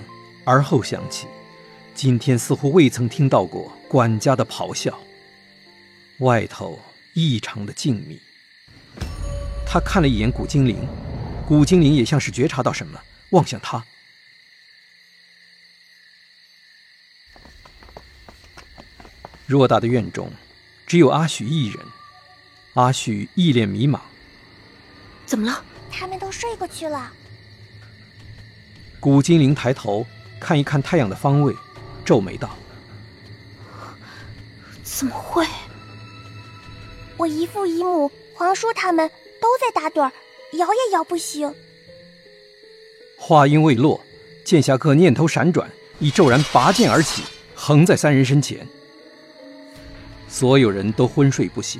[0.45, 1.27] 而后想起，
[1.93, 4.97] 今天似乎未曾听到过管家的咆哮。
[6.19, 6.79] 外头
[7.13, 8.17] 异常的静谧。
[9.67, 10.77] 他看了一眼古精灵，
[11.45, 12.97] 古精灵也像是觉察到什么，
[13.31, 13.83] 望向他。
[19.47, 20.31] 偌大的院中，
[20.87, 21.79] 只有阿许一人。
[22.75, 23.99] 阿许一脸迷茫
[25.27, 25.63] ：“怎么了？
[25.91, 27.11] 他们都睡过去了。”
[28.99, 30.05] 古精灵抬头
[30.39, 31.53] 看一看太阳的方位，
[32.03, 32.57] 皱眉道
[34.83, 35.45] ：“怎么会？
[37.17, 39.07] 我姨父姨母、皇叔他们
[39.39, 40.11] 都在打盹儿，
[40.53, 41.53] 摇也摇不醒。”
[43.19, 44.03] 话音未落，
[44.43, 48.67] 剑侠客念头闪转，已骤然拔剑而起，横在三人身前。
[50.33, 51.79] 所有人都昏睡不醒，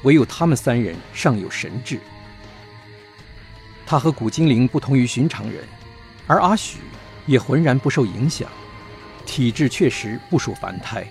[0.00, 2.00] 唯有他们三人尚有神智。
[3.84, 5.62] 他和古精灵不同于寻常人，
[6.26, 6.78] 而阿许
[7.26, 8.48] 也浑然不受影响，
[9.26, 11.06] 体质确实不属凡胎。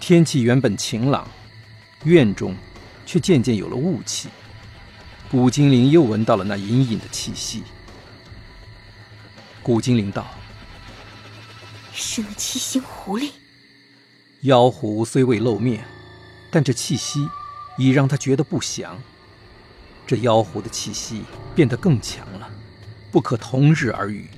[0.00, 1.28] 天气原本晴朗，
[2.02, 2.56] 院中
[3.06, 4.28] 却渐渐有了雾气。
[5.30, 7.62] 古精灵又闻到了那隐隐的气息。
[9.62, 10.26] 古精灵道
[11.94, 13.30] ：“是那七星狐狸。”
[14.42, 15.84] 妖狐虽未露面，
[16.48, 17.28] 但这气息
[17.76, 18.96] 已让他觉得不祥。
[20.06, 21.24] 这妖狐的气息
[21.56, 22.48] 变得更强了，
[23.10, 24.28] 不可同日而语。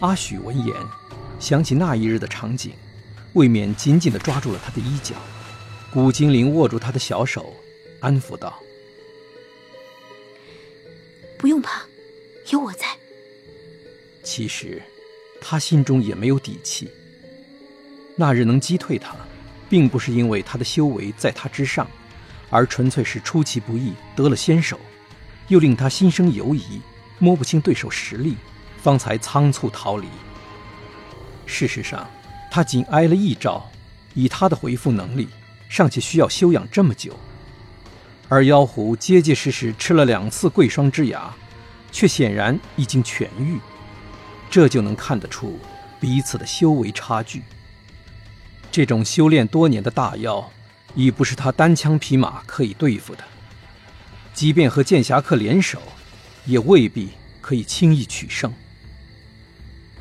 [0.00, 0.74] 阿许闻言，
[1.38, 2.72] 想起那一日的场景，
[3.34, 5.14] 未免紧紧地抓住了他的衣角。
[5.92, 7.54] 古精灵握住他的小手，
[8.00, 8.62] 安抚道
[11.38, 11.82] ：“不用怕，
[12.50, 12.86] 有我在。”
[14.24, 14.82] 其实，
[15.38, 16.90] 他心中也没有底气。
[18.18, 19.14] 那日能击退他，
[19.68, 21.86] 并不是因为他的修为在他之上，
[22.48, 24.80] 而纯粹是出其不意得了先手，
[25.48, 26.80] 又令他心生犹疑，
[27.18, 28.36] 摸不清对手实力，
[28.82, 30.08] 方才仓促逃离。
[31.44, 32.08] 事实上，
[32.50, 33.70] 他仅挨了一招，
[34.14, 35.28] 以他的回复能力，
[35.68, 37.14] 尚且需要休养这么久，
[38.30, 41.30] 而妖狐结结实实吃了两次桂霜之牙，
[41.92, 43.58] 却显然已经痊愈，
[44.48, 45.58] 这就能看得出
[46.00, 47.42] 彼此的修为差距。
[48.76, 50.50] 这种修炼多年的大妖，
[50.94, 53.24] 已不是他单枪匹马可以对付的。
[54.34, 55.80] 即便和剑侠客联手，
[56.44, 58.52] 也未必可以轻易取胜。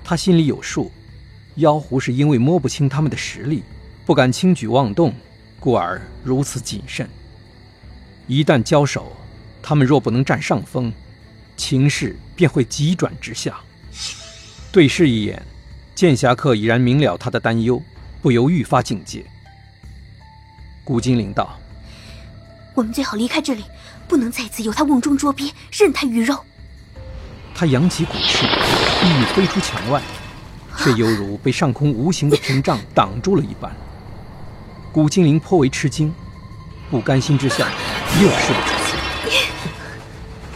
[0.03, 0.91] 他心里有数，
[1.55, 3.63] 妖狐是因为摸不清他们的实力，
[4.05, 5.13] 不敢轻举妄动，
[5.57, 7.09] 故而如此谨慎。
[8.27, 9.15] 一旦交手，
[9.61, 10.91] 他们若不能占上风，
[11.55, 13.57] 情势便会急转直下。
[14.73, 15.41] 对视一眼，
[15.95, 17.81] 剑侠客已然明了他的担忧。
[18.25, 19.23] 不由愈发警戒。
[20.83, 21.59] 古精灵道
[22.73, 23.63] ：“我们最好离开这里，
[24.07, 26.35] 不能再次由他瓮中捉鳖，任他鱼肉。”
[27.53, 30.01] 他扬起骨翅，欲飞出墙外，
[30.75, 33.71] 却犹如被上空无形的屏障挡住了一般。
[34.91, 36.11] 古精灵颇为吃惊，
[36.89, 37.67] 不甘心之下，
[38.19, 39.39] 又试了几次。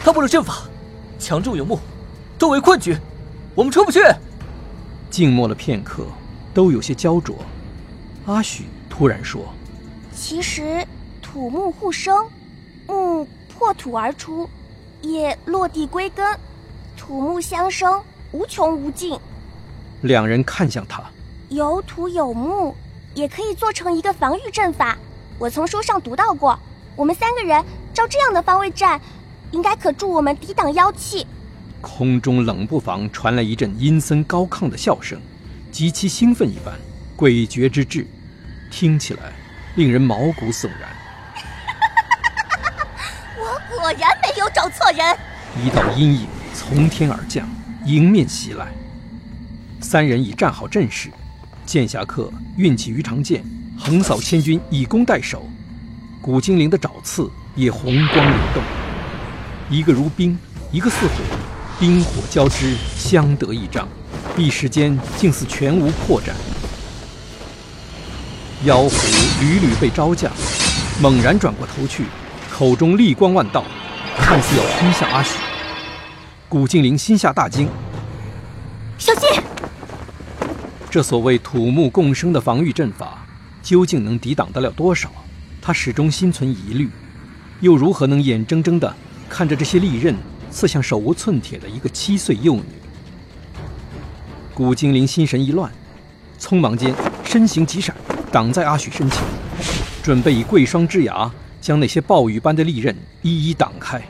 [0.02, 0.64] 他布了阵法，
[1.20, 1.78] 强中有木，
[2.36, 2.98] 周围困局，
[3.54, 4.00] 我们出不去。
[5.08, 6.04] 静默了片刻，
[6.52, 7.36] 都有些焦灼。
[8.30, 9.52] 阿许突然说
[10.14, 10.86] ：“其实
[11.20, 12.28] 土木互生，
[12.86, 14.48] 木破土而出，
[15.02, 16.38] 叶落地归根，
[16.96, 18.00] 土木相生，
[18.30, 19.18] 无穷无尽。”
[20.02, 21.02] 两人看向他，
[21.48, 22.72] 有土有木，
[23.14, 24.96] 也可以做成一个防御阵法。
[25.36, 26.56] 我从书上读到过，
[26.94, 27.60] 我们三个人
[27.92, 29.00] 照这样的方位站，
[29.50, 31.26] 应该可助我们抵挡妖气。
[31.80, 35.20] 空中冷不防传来一阵阴森高亢的笑声，
[35.72, 36.78] 极其兴奋一般。
[37.18, 38.06] 诡谲之至，
[38.70, 39.32] 听起来
[39.74, 40.88] 令人毛骨悚然。
[43.36, 45.18] 我果然没有找错人。
[45.62, 47.46] 一道阴影从天而降，
[47.84, 48.68] 迎面袭来。
[49.80, 51.10] 三人已站好阵势，
[51.66, 53.44] 剑侠客运起鱼肠剑，
[53.78, 55.48] 横扫千军，以攻代守。
[56.22, 58.62] 古精灵的爪刺也红光流动，
[59.70, 60.38] 一个如冰，
[60.70, 61.14] 一个似火，
[61.80, 63.88] 冰火交织，相得益彰。
[64.36, 66.32] 一时间竟似全无破绽。
[68.64, 68.90] 妖狐
[69.40, 70.30] 屡屡被招架，
[71.00, 72.04] 猛然转过头去，
[72.50, 73.64] 口中厉光万道，
[74.18, 75.38] 看似要冲向阿许。
[76.46, 77.66] 古精灵心下大惊，
[78.98, 79.42] 小心！
[80.90, 83.26] 这所谓土木共生的防御阵法，
[83.62, 85.10] 究竟能抵挡得了多少？
[85.62, 86.90] 他始终心存疑虑，
[87.60, 88.94] 又如何能眼睁睁地
[89.26, 90.14] 看着这些利刃
[90.50, 92.64] 刺向手无寸铁的一个七岁幼女？
[94.52, 95.72] 古精灵心神一乱，
[96.38, 96.94] 匆忙间
[97.24, 97.96] 身形急闪。
[98.32, 99.22] 挡在阿许身前，
[100.02, 104.00] 准备以桂霜之牙将那些暴雨般的利刃一一挡开。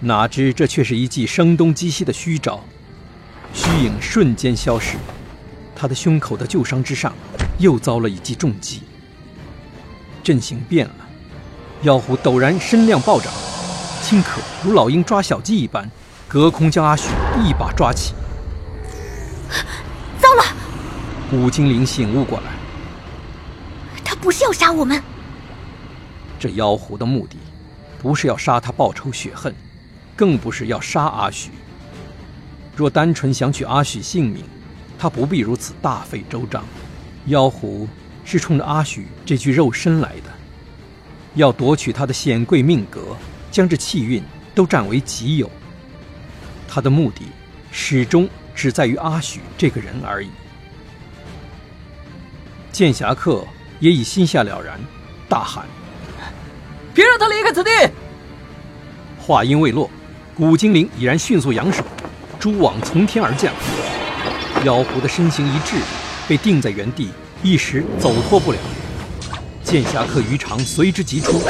[0.00, 2.60] 哪知这却是一记声东击西的虚招，
[3.54, 4.96] 虚影瞬间消失，
[5.76, 7.12] 他的胸口的旧伤之上
[7.58, 8.82] 又遭了一记重击。
[10.24, 10.94] 阵型变了，
[11.82, 13.32] 妖狐陡然身量暴涨，
[14.02, 15.88] 顷刻如老鹰抓小鸡一般，
[16.26, 17.10] 隔空将阿许
[17.44, 18.12] 一把抓起。
[20.18, 20.44] 糟了！
[21.30, 22.61] 古精灵醒悟过来。
[24.32, 24.98] 不是要杀我们。
[26.38, 27.36] 这妖狐的目的，
[27.98, 29.54] 不是要杀他报仇雪恨，
[30.16, 31.50] 更不是要杀阿许。
[32.74, 34.42] 若单纯想取阿许性命，
[34.98, 36.64] 他不必如此大费周章。
[37.26, 37.86] 妖狐
[38.24, 40.32] 是冲着阿许这具肉身来的，
[41.34, 43.14] 要夺取他的显贵命格，
[43.50, 44.22] 将这气运
[44.54, 45.50] 都占为己有。
[46.66, 47.26] 他的目的，
[47.70, 50.30] 始终只在于阿许这个人而已。
[52.72, 53.46] 剑侠客。
[53.82, 54.78] 也已心下了然，
[55.28, 55.66] 大喊
[56.94, 57.70] ：“别让他离开此地！”
[59.18, 59.90] 话音未落，
[60.36, 61.82] 古精灵已然迅速扬手，
[62.38, 63.52] 蛛网从天而降。
[64.64, 65.74] 妖狐的身形一滞，
[66.28, 67.10] 被定在原地，
[67.42, 68.58] 一时走脱不了。
[69.64, 71.40] 剑侠客鱼肠随之急出，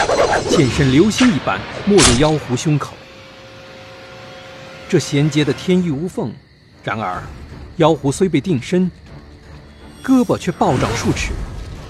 [0.49, 2.95] 剑身流星一般没入妖狐胸口。
[4.89, 6.33] 这衔接的天衣无缝，
[6.83, 7.22] 然而
[7.76, 8.91] 妖狐虽被定身，
[10.03, 11.33] 胳膊却暴涨数尺。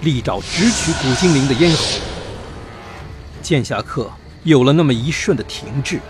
[0.03, 2.01] 利爪直取古精灵的咽喉，
[3.41, 4.11] 剑侠客
[4.43, 6.01] 有了那么一瞬的停滞。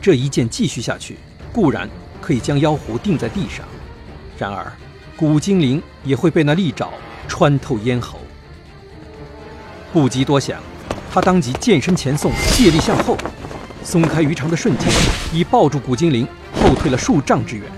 [0.00, 1.18] 这一剑继续下去，
[1.52, 1.86] 固然
[2.22, 3.66] 可以将妖狐钉在地上，
[4.38, 4.72] 然而
[5.14, 6.88] 古精灵也会被那利爪
[7.28, 8.18] 穿透咽喉。
[9.92, 10.58] 不及多想，
[11.12, 13.14] 他当即剑身前送，借力向后，
[13.84, 14.88] 松开鱼肠的瞬间，
[15.34, 17.70] 已抱住古精灵，后退了数丈之远。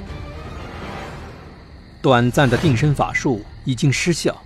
[2.01, 4.41] 短暂的定身法术已经失效。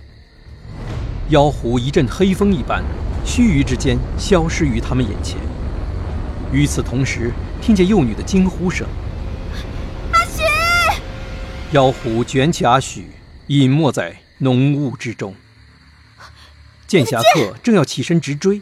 [1.31, 2.83] 妖狐一阵黑风一般，
[3.25, 5.37] 须臾之间消失于他们眼前。
[6.51, 8.85] 与此同时，听见幼女的惊呼声
[10.11, 10.43] ：“阿许！”
[11.71, 13.11] 妖狐卷起阿许，
[13.47, 15.33] 隐没在浓雾之中。
[16.85, 18.61] 剑侠客正要起身直追，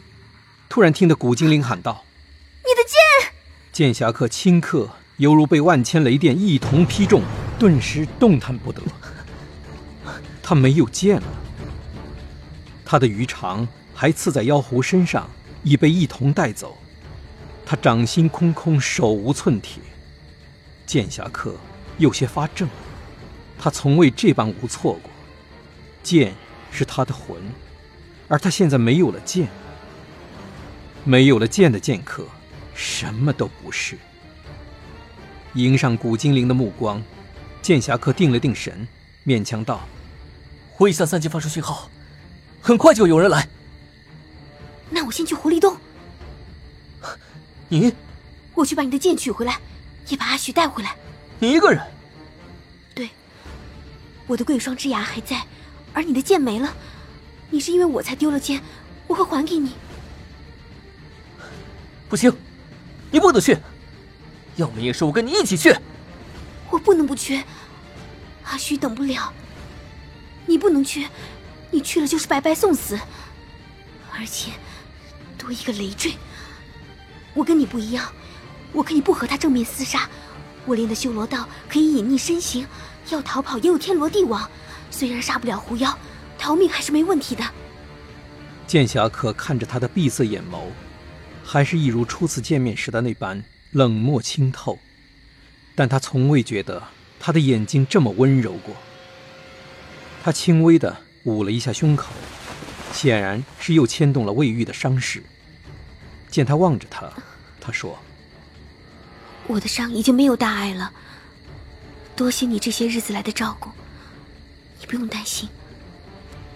[0.68, 2.04] 突然听得古精灵喊道
[2.62, 3.32] ：“你的剑！”
[3.72, 7.22] 剑侠客顷刻犹如被万千雷电一同劈中，
[7.58, 8.80] 顿时动弹不得。
[10.40, 11.22] 他没有剑了。
[12.90, 15.30] 他的鱼肠还刺在妖狐身上，
[15.62, 16.76] 已被一同带走。
[17.64, 19.80] 他掌心空空，手无寸铁。
[20.86, 21.54] 剑侠客
[21.98, 22.66] 有些发怔，
[23.56, 25.02] 他从未这般无措过。
[26.02, 26.34] 剑
[26.72, 27.40] 是他的魂，
[28.26, 29.46] 而他现在没有了剑，
[31.04, 32.26] 没有了剑的剑客，
[32.74, 33.96] 什么都不是。
[35.54, 37.00] 迎上古精灵的目光，
[37.62, 38.88] 剑侠客定了定神，
[39.24, 39.86] 勉强道
[40.78, 41.88] ：“我已向三界发出讯号。”
[42.60, 43.48] 很快就有人来。
[44.90, 45.76] 那我先去狐狸洞。
[47.68, 47.92] 你，
[48.54, 49.58] 我去把你的剑取回来，
[50.08, 50.96] 也把阿许带回来。
[51.38, 51.80] 你一个人？
[52.94, 53.08] 对。
[54.26, 55.42] 我的贵霜之牙还在，
[55.92, 56.74] 而你的剑没了。
[57.48, 58.60] 你是因为我才丢了剑，
[59.06, 59.72] 我会还给你。
[62.08, 62.32] 不行，
[63.10, 63.56] 你不能去。
[64.56, 65.74] 要么也是我跟你一起去。
[66.70, 67.42] 我不能不去。
[68.44, 69.32] 阿许等不了。
[70.46, 71.06] 你不能去。
[71.70, 72.98] 你去了就是白白送死，
[74.18, 74.50] 而且
[75.38, 76.14] 多一个累赘。
[77.32, 78.12] 我跟你不一样，
[78.72, 80.08] 我可以不和他正面厮杀。
[80.66, 82.66] 我练的修罗道可以隐匿身形，
[83.10, 84.50] 要逃跑也有天罗地网。
[84.90, 85.96] 虽然杀不了狐妖，
[86.36, 87.44] 逃命还是没问题的。
[88.66, 90.64] 剑侠客看着他的闭塞眼眸，
[91.44, 94.78] 还是一如初次见面时的那般冷漠清透，
[95.74, 96.82] 但他从未觉得
[97.18, 98.74] 他的眼睛这么温柔过。
[100.22, 100.96] 他轻微的。
[101.24, 102.12] 捂了一下胸口，
[102.92, 105.22] 显然是又牵动了未愈的伤势。
[106.28, 107.12] 见他望着他，
[107.60, 107.98] 他说
[109.46, 110.92] ：“我的伤已经没有大碍了，
[112.16, 113.68] 多谢你这些日子来的照顾。
[114.78, 115.48] 你不用担心，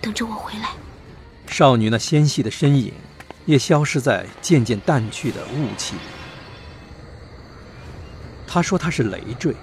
[0.01, 0.71] 等着我回来。”
[1.47, 2.93] 少女那纤细的身影
[3.45, 6.01] 也消失在渐渐淡去的雾气里。
[8.47, 9.55] 他说他是累赘，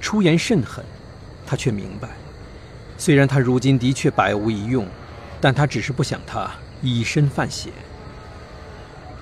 [0.00, 0.84] 出言甚狠，
[1.46, 2.10] 他却明白。
[2.98, 4.86] 虽然他如今的确百无一用，
[5.40, 7.72] 但他只是不想他以身犯险。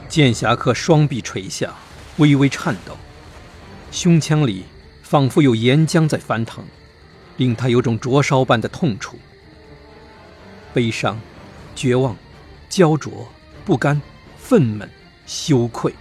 [0.08, 1.74] 剑侠客双臂垂下，
[2.18, 2.96] 微微颤抖，
[3.90, 4.64] 胸腔里
[5.02, 6.64] 仿佛有岩浆在翻腾，
[7.36, 9.18] 令他有种灼烧般的痛楚。
[10.72, 11.18] 悲伤、
[11.74, 12.16] 绝望、
[12.68, 13.28] 焦灼、
[13.64, 14.00] 不甘、
[14.36, 14.88] 愤懑、
[15.26, 15.92] 羞愧，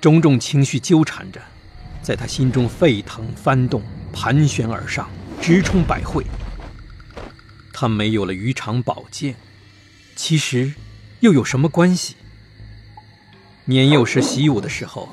[0.00, 1.40] 种种情绪纠缠着，
[2.02, 3.82] 在他心中沸腾翻动，
[4.12, 5.08] 盘旋而上，
[5.42, 6.24] 直冲百会。
[7.74, 9.34] 他没有了鱼肠宝剑，
[10.14, 10.72] 其实
[11.18, 12.14] 又有什么关系？
[13.64, 15.08] 年幼时习武的时候，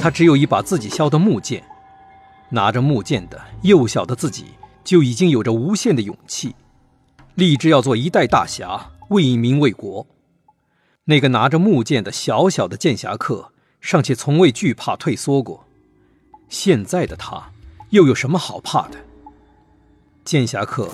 [0.00, 1.62] 他只有一把自己削的木剑，
[2.48, 4.46] 拿着木剑的幼小的自己
[4.82, 6.54] 就已经有着无限的勇气，
[7.34, 10.06] 立志要做一代大侠，为民为国。
[11.04, 13.52] 那个拿着木剑的小小的剑侠客，
[13.82, 15.68] 尚且从未惧怕退缩过，
[16.48, 17.52] 现在的他
[17.90, 19.04] 又有什么好怕的？
[20.26, 20.90] 剑侠客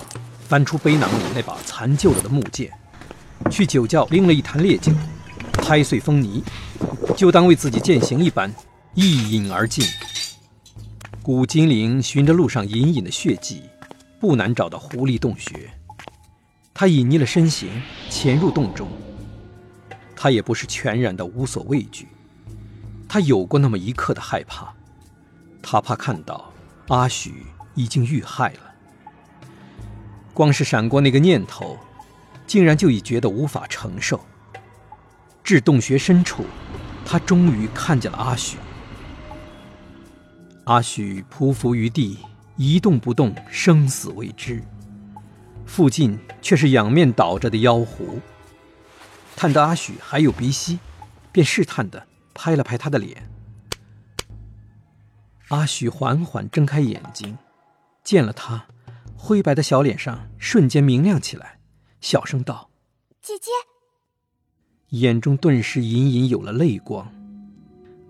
[0.47, 2.71] 翻出背囊里那把残旧了的木剑，
[3.49, 4.93] 去酒窖拎了一坛烈酒。
[5.53, 6.43] 拍碎风泥，
[7.17, 8.53] 就当为自己践行一般，
[8.93, 9.83] 一饮而尽。
[11.23, 13.63] 古精灵循着路上隐隐的血迹，
[14.19, 15.67] 不难找到狐狸洞穴。
[16.71, 17.81] 他隐匿了身形，
[18.11, 18.87] 潜入洞中。
[20.15, 22.07] 他也不是全然的无所畏惧，
[23.09, 24.71] 他有过那么一刻的害怕。
[25.63, 26.53] 他怕看到
[26.89, 28.72] 阿许已经遇害了。
[30.33, 31.77] 光是闪过那个念头，
[32.47, 34.19] 竟然就已觉得无法承受。
[35.43, 36.45] 至洞穴深处，
[37.05, 38.57] 他终于看见了阿许。
[40.65, 42.17] 阿许匍匐于地，
[42.55, 44.63] 一动不动，生死未知。
[45.65, 48.19] 附近却是仰面倒着的妖狐。
[49.35, 50.79] 探得阿许还有鼻息，
[51.31, 53.29] 便试探的拍了拍他的脸。
[55.49, 57.37] 阿许缓缓睁开眼睛，
[58.03, 58.65] 见了他，
[59.25, 61.57] 灰白的小脸上瞬间明亮起来，
[62.01, 62.69] 小声道
[63.23, 63.51] ：“姐姐。”
[64.99, 67.09] 眼中顿时隐隐有了泪光，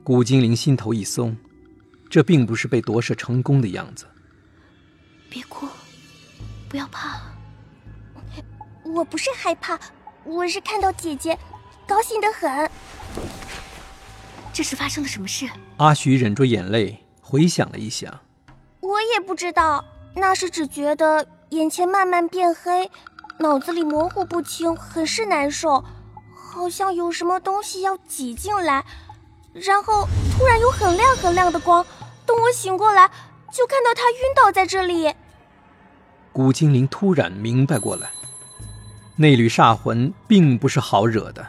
[0.03, 1.37] 古精灵心头一松，
[2.09, 4.07] 这并不是被夺舍成功的样子。
[5.29, 5.67] 别哭，
[6.67, 7.21] 不要怕。
[8.83, 9.79] 我不是害怕，
[10.23, 11.37] 我是看到姐姐，
[11.87, 12.71] 高兴的很。
[14.51, 15.47] 这是发生了什么事？
[15.77, 18.23] 阿许忍住眼泪，回想了一下。
[18.79, 19.85] 我也不知道，
[20.15, 22.89] 那时只觉得眼前慢慢变黑，
[23.39, 25.83] 脑子里模糊不清，很是难受。
[26.33, 28.85] 好像有什么东西要挤进来，
[29.53, 30.07] 然后
[30.37, 31.83] 突然有很亮很亮的光。
[32.25, 33.09] 等我醒过来，
[33.51, 35.13] 就看到他晕倒在这里。
[36.31, 38.11] 古精灵突然明白过来，
[39.17, 41.45] 那缕煞魂并不是好惹的，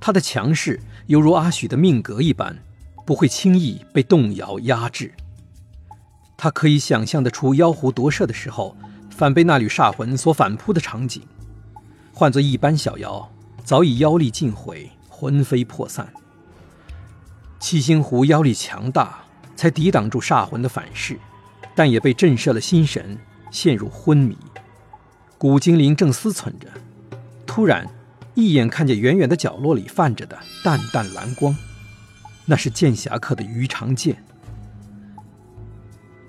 [0.00, 2.58] 他的强势犹如阿许的命格一般，
[3.06, 5.12] 不会轻易被动摇压制。
[6.42, 8.76] 他可以想象得出妖狐夺舍的时候，
[9.10, 11.22] 反被那缕煞魂所反扑的场景，
[12.12, 13.30] 换做一般小妖。
[13.62, 16.12] 早已妖力尽毁，魂飞魄散。
[17.60, 19.20] 七星狐妖力强大，
[19.54, 21.16] 才抵挡住煞魂的反噬，
[21.76, 23.16] 但也被震慑了心神，
[23.52, 24.36] 陷入昏迷。
[25.38, 26.66] 古精灵正思忖着，
[27.46, 27.88] 突然
[28.34, 31.56] 一眼看见远远的角落里泛着的淡淡蓝光，
[32.46, 34.24] 那是剑侠客的鱼肠剑。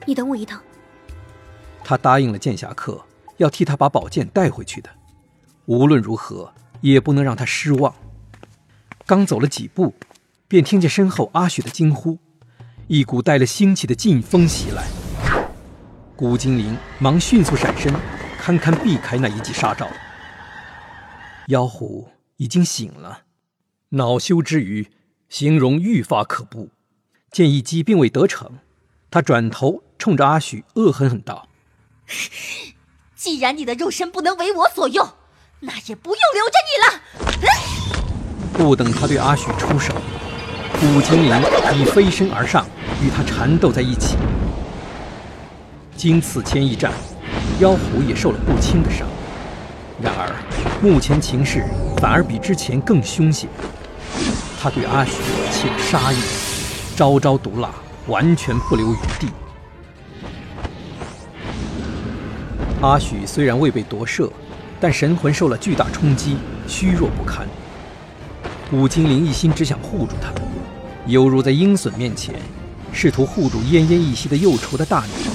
[0.06, 0.60] 你等我一等。
[1.84, 3.04] 他答应了剑侠客，
[3.38, 4.90] 要替他把宝剑带回去的。
[5.66, 6.54] 无论如何。
[6.84, 7.96] 也不能让他失望。
[9.06, 9.96] 刚走了几步，
[10.50, 12.20] 便听见身后阿雪的惊呼，
[12.88, 14.86] 一股带了腥气的劲风袭来。
[16.14, 17.94] 古精灵忙迅速闪身，
[18.38, 19.88] 堪堪避开那一记杀招。
[21.48, 23.22] 妖狐已经醒了，
[23.90, 24.90] 恼羞之余，
[25.30, 26.70] 形容愈发可怖。
[27.32, 28.60] 见一击并未得逞，
[29.10, 31.48] 他转头冲着阿许恶狠狠道
[33.16, 35.08] ：“既然你的肉身不能为我所用。”
[35.66, 37.48] 那也不用留着你了。
[38.52, 39.94] 不等他对阿许出手，
[40.78, 41.42] 古精灵
[41.74, 42.66] 已飞身而上，
[43.02, 44.18] 与他缠斗在一起。
[45.96, 46.92] 经此前一战，
[47.62, 49.08] 妖狐也受了不轻的伤。
[50.02, 50.36] 然而，
[50.82, 51.64] 目前情势
[52.02, 53.50] 反而比之前更凶险。
[54.62, 55.14] 他对阿许
[55.50, 56.18] 起了杀意，
[56.94, 57.74] 招招毒辣，
[58.08, 59.30] 完全不留余地。
[62.84, 64.32] 阿许虽然未被夺舍。
[64.80, 66.36] 但神魂受了巨大冲击，
[66.68, 67.48] 虚弱不堪。
[68.70, 70.30] 古精灵一心只想护住他，
[71.08, 72.36] 犹如在鹰隼面前，
[72.92, 75.32] 试图护住奄奄一息的幼雏的大鸟，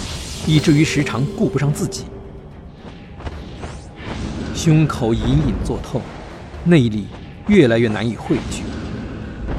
[0.47, 2.05] 以至于时常顾不上自己。
[4.55, 6.03] 胸口隐隐作痛，
[6.65, 7.07] 内力
[7.47, 8.65] 越来越难以汇聚。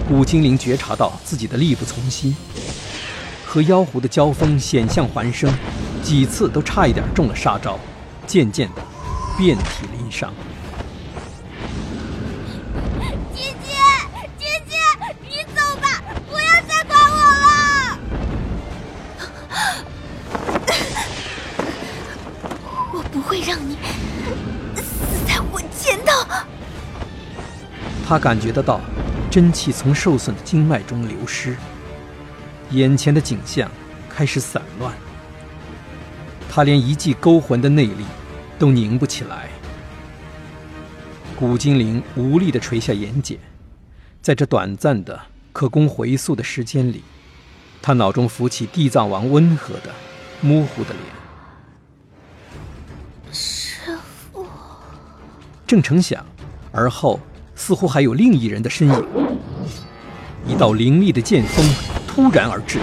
[0.08, 2.36] 古精灵觉察到自己的力不从心，
[3.44, 5.52] 和妖狐的交锋险象环生，
[6.04, 7.80] 几次都差一点中了杀招。
[8.28, 8.82] 渐渐的
[9.36, 10.32] 遍体鳞伤。
[13.34, 13.74] 姐姐，
[14.38, 14.76] 姐姐，
[15.24, 18.00] 你走吧，不要再管我了。
[22.94, 23.76] 我不会让你
[24.76, 24.84] 死
[25.28, 26.12] 在我前头。
[28.08, 28.80] 他感觉得到
[29.32, 31.58] 真气从受损的经脉中流失，
[32.70, 33.72] 眼前的景象
[34.08, 34.94] 开始散乱。
[36.60, 38.04] 他连一记勾魂的内力
[38.58, 39.48] 都凝不起来。
[41.38, 43.38] 古精灵无力地垂下眼睑，
[44.22, 45.18] 在这短暂的
[45.54, 47.02] 可供回溯的时间里，
[47.82, 49.94] 他脑中浮起地藏王温和的、
[50.42, 51.02] 模糊的脸。
[53.32, 53.98] 师
[54.34, 54.46] 傅，
[55.66, 56.26] 正成想，
[56.74, 57.22] 而后
[57.56, 59.06] 似乎还有另一人的身影。
[60.46, 61.66] 一道凌厉的剑锋
[62.06, 62.82] 突然而至，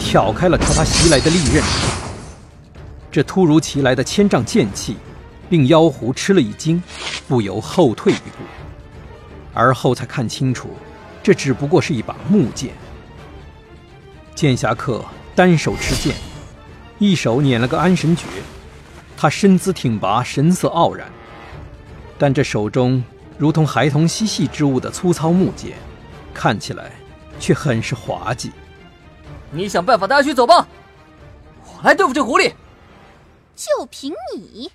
[0.00, 1.62] 挑开了朝他袭来的利刃。
[3.10, 4.96] 这突如其来的千丈剑气，
[5.48, 6.82] 令妖狐吃了一惊，
[7.26, 8.44] 不由后退一步。
[9.54, 10.70] 而后才看清楚，
[11.22, 12.70] 这只不过是一把木剑。
[14.34, 15.04] 剑侠客
[15.34, 16.14] 单手持剑，
[16.98, 18.24] 一手捻了个安神诀，
[19.16, 21.10] 他身姿挺拔，神色傲然。
[22.18, 23.02] 但这手中
[23.36, 25.72] 如同孩童嬉戏之物的粗糙木剑，
[26.34, 26.92] 看起来
[27.40, 28.52] 却很是滑稽。
[29.50, 30.68] 你想办法带阿虚走吧，
[31.64, 32.52] 我来对付这狐狸。
[33.58, 34.70] 就凭你，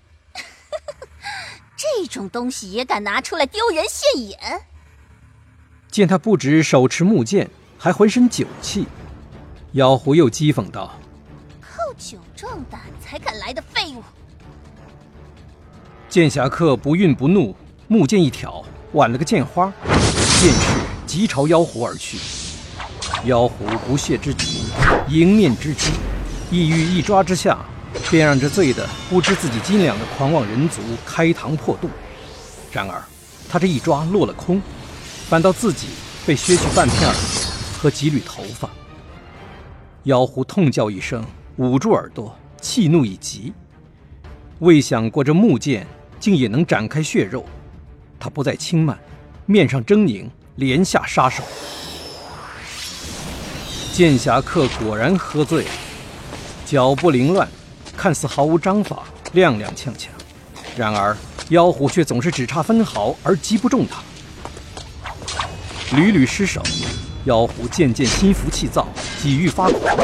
[1.77, 4.37] 这种东西也敢拿出来丢人现眼？
[5.89, 8.85] 见他不止手持木剑，还浑身酒气，
[9.71, 10.91] 妖狐又讥讽道
[11.63, 14.03] ：“靠酒壮胆才敢来的废物！”
[16.09, 17.55] 剑侠客不愠不怒，
[17.87, 18.61] 木剑一挑，
[18.91, 19.71] 挽了个剑花，
[20.41, 22.17] 剑势急朝妖狐而去。
[23.23, 24.65] 妖狐不屑之极，
[25.07, 25.93] 迎面之击，
[26.51, 27.57] 意欲一抓之下。
[28.09, 31.89] 便让这醉的不知自己斤两的狂妄人族开膛破肚。
[32.71, 33.01] 然而，
[33.49, 34.61] 他这一抓落了空，
[35.29, 35.87] 反倒自己
[36.25, 38.69] 被削去半片耳朵和几缕头发。
[40.03, 41.23] 妖狐痛叫一声，
[41.57, 43.53] 捂住耳朵，气怒已极。
[44.59, 45.85] 未想过这木剑
[46.19, 47.45] 竟也能展开血肉，
[48.19, 48.97] 他不再轻慢，
[49.45, 51.43] 面上狰狞，连下杀手。
[53.91, 55.69] 剑侠客果然喝醉了，
[56.65, 57.47] 脚步凌乱。
[57.95, 60.07] 看似毫无章法，踉踉跄跄，
[60.75, 61.15] 然而
[61.49, 64.01] 妖狐却总是只差分毫而击不中他。
[65.95, 66.61] 屡屡失手，
[67.25, 68.87] 妖狐渐渐心浮气躁，
[69.21, 69.97] 几欲发狂。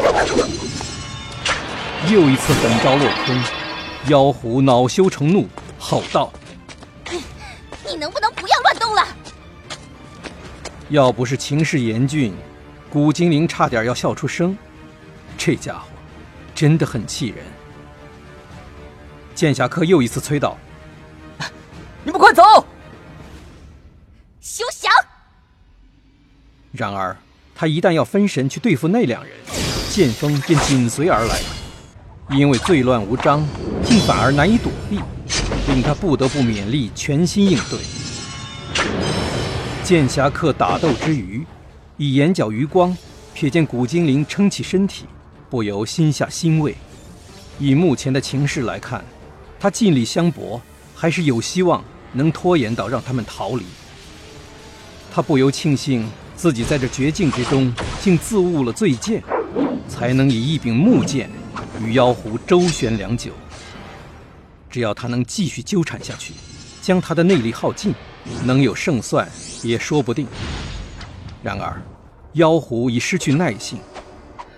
[2.10, 3.44] 又一次狠招落空，
[4.08, 6.32] 妖狐恼羞成怒，吼道
[7.86, 9.08] ：“你能不能不要乱动了？”
[10.90, 12.34] 要不是情势严峻，
[12.90, 14.58] 古精灵差点要笑出声。
[15.38, 15.88] 这家伙
[16.56, 17.44] 真的很气人。
[19.40, 20.58] 剑侠客又一次催道
[22.04, 22.44] ：“你们快走！”
[24.42, 24.92] 休想！
[26.74, 27.16] 然而，
[27.56, 29.32] 他一旦要分神去对付那两人，
[29.90, 31.40] 剑锋便紧随而来。
[32.38, 33.48] 因为罪乱无章，
[33.86, 35.00] 竟反而难以躲避，
[35.70, 37.80] 令他不得不勉力全心应对。
[39.86, 41.46] 剑侠客打斗之余，
[41.96, 42.94] 以眼角余光
[43.34, 45.06] 瞥见古精灵撑起身体，
[45.50, 46.76] 不由心下欣慰。
[47.58, 49.02] 以目前的情势来看，
[49.60, 50.62] 他尽力相搏，
[50.95, 51.84] 还是有希望
[52.14, 53.66] 能拖延到让他们逃离。
[55.12, 59.22] 他不由庆幸自己在这绝境之中竟自悟了醉剑，
[59.89, 61.30] 才能以一柄木剑
[61.82, 63.32] 与妖狐周旋良久。
[64.70, 66.34] 只要他能继续纠缠下去，
[66.82, 67.93] 将他的内力耗尽，
[68.45, 69.28] 能有胜算
[69.64, 70.26] 也说不定。
[71.43, 71.82] 然而，
[72.34, 73.80] 妖狐已失去耐性，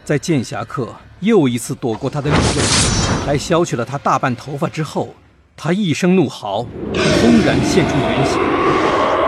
[0.04, 3.01] 在剑侠客又一次躲过他的利刃。
[3.26, 5.09] 还削去了他大半头发之后，
[5.55, 8.41] 他一声怒嚎，轰然现出原形，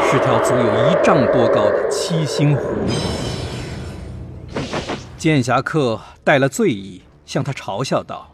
[0.10, 2.64] 是条足有一丈多高的七星狐。
[5.18, 8.32] 剑侠客带了醉意，向他嘲笑道：“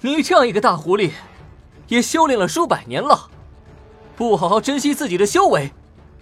[0.00, 1.12] 你这样一个大狐狸，
[1.86, 3.28] 也修炼了数百年了，
[4.16, 5.70] 不好好珍惜自己的修为，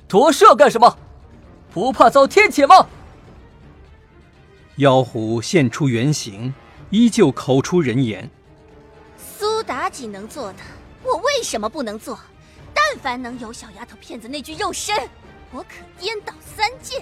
[0.07, 0.99] 夺舍干什么？
[1.73, 2.89] 不怕遭天谴吗？”
[4.77, 6.53] 妖狐现出原形，
[6.91, 8.29] 依旧口出人言
[9.17, 10.59] ：“苏妲己能做的，
[11.03, 12.19] 我为什么不能做？
[12.75, 14.95] 但凡能有小丫头片子那具肉身，
[15.51, 17.01] 我可颠倒三界，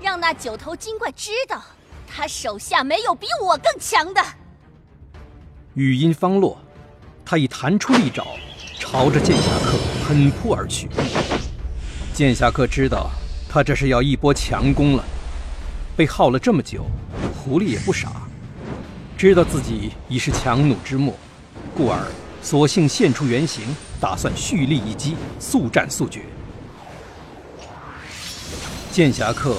[0.00, 1.60] 让那九头精怪知道，
[2.06, 4.24] 他手下没有比我更强的。”
[5.74, 6.56] 语音方落，
[7.24, 8.24] 他已弹出利爪，
[8.78, 9.76] 朝着剑侠客
[10.06, 10.88] 喷扑而去。
[12.14, 13.10] 剑侠客知道，
[13.48, 15.04] 他这是要一波强攻了。
[15.96, 16.84] 被耗了这么久，
[17.34, 18.12] 狐狸也不傻，
[19.16, 21.14] 知道自己已是强弩之末，
[21.74, 22.06] 故而
[22.42, 23.64] 索性现出原形，
[23.98, 26.20] 打算蓄力一击，速战速决。
[28.92, 29.56] 剑侠客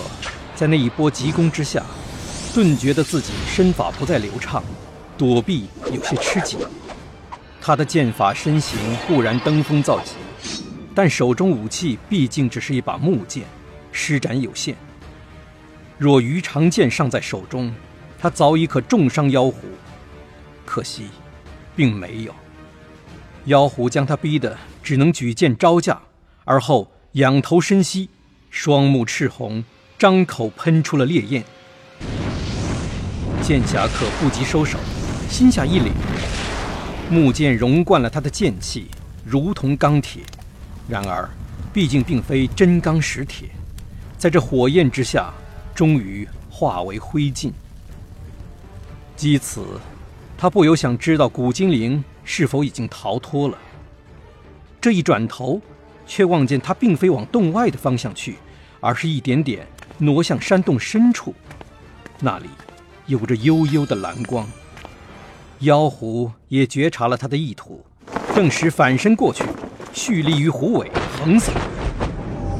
[0.56, 1.84] 在那一波急攻之下，
[2.54, 4.64] 顿觉得自己身法不再流畅，
[5.18, 6.60] 躲避有些吃紧。
[7.60, 8.78] 他的剑法身形
[9.08, 10.12] 固然登峰造极，
[10.94, 13.44] 但手中武器毕竟只是一把木剑，
[13.92, 14.76] 施展有限。
[15.98, 17.74] 若鱼肠剑尚在手中，
[18.20, 19.68] 他早已可重伤妖狐。
[20.64, 21.08] 可惜，
[21.76, 22.36] 并没有。
[23.46, 26.00] 妖狐将他逼得只能举剑招架，
[26.46, 28.10] 而后仰头深吸，
[28.52, 29.64] 双目赤红，
[29.98, 31.44] 张口喷出了烈焰。
[33.42, 34.78] 剑侠客不及收手，
[35.30, 35.92] 心下一凛，
[37.10, 38.88] 木剑融贯了他的剑气，
[39.26, 40.22] 如同钢铁。
[40.88, 41.28] 然而，
[41.74, 43.50] 毕竟并非真钢实铁，
[44.16, 45.34] 在这火焰之下。
[45.78, 47.52] 终于化为灰烬。
[49.16, 49.64] 基此，
[50.36, 53.56] 他不由想知道古精灵是否已经逃脱了。
[54.82, 55.62] 这一转头，
[56.08, 58.38] 却望见他并非往洞外的方向去，
[58.80, 59.68] 而是一点点
[60.00, 61.32] 挪向山洞深处，
[62.22, 62.48] 那里
[63.06, 64.48] 有着幽幽的蓝光。
[65.60, 67.86] 妖狐也觉察了他的意图，
[68.34, 69.44] 顿时反身过去，
[69.94, 71.52] 蓄力于虎尾横扫。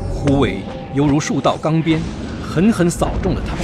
[0.08, 0.60] 虎尾
[0.94, 2.00] 犹如数道钢鞭。
[2.58, 3.56] 狠狠扫中了他，